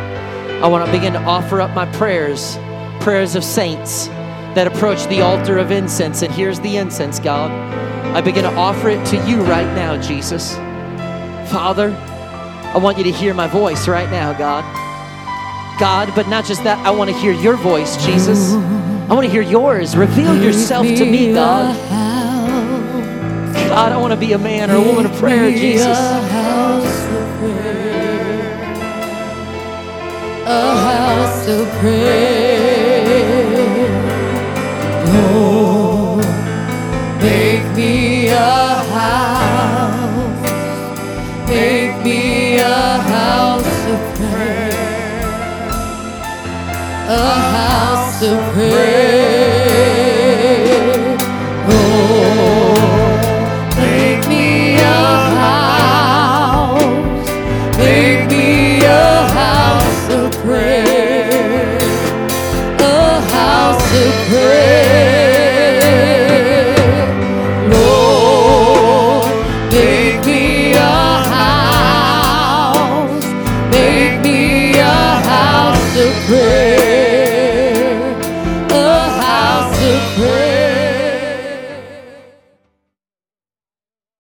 [0.64, 2.56] I want to begin to offer up my prayers,
[3.00, 4.06] prayers of saints
[4.56, 6.22] that approach the altar of incense.
[6.22, 7.50] And here's the incense, God.
[8.16, 10.56] I begin to offer it to you right now, Jesus.
[11.46, 11.90] Father,
[12.74, 14.64] I want you to hear my voice right now, God.
[15.78, 18.52] God, but not just that, I want to hear your voice, Jesus.
[18.52, 19.96] I want to hear yours.
[19.96, 21.76] Reveal yourself to me, God.
[23.68, 25.98] God, I want to be a man or a woman of prayer, Jesus.
[25.98, 26.20] A
[30.78, 32.56] house of prayer.
[35.08, 35.75] Oh,
[48.18, 49.15] house of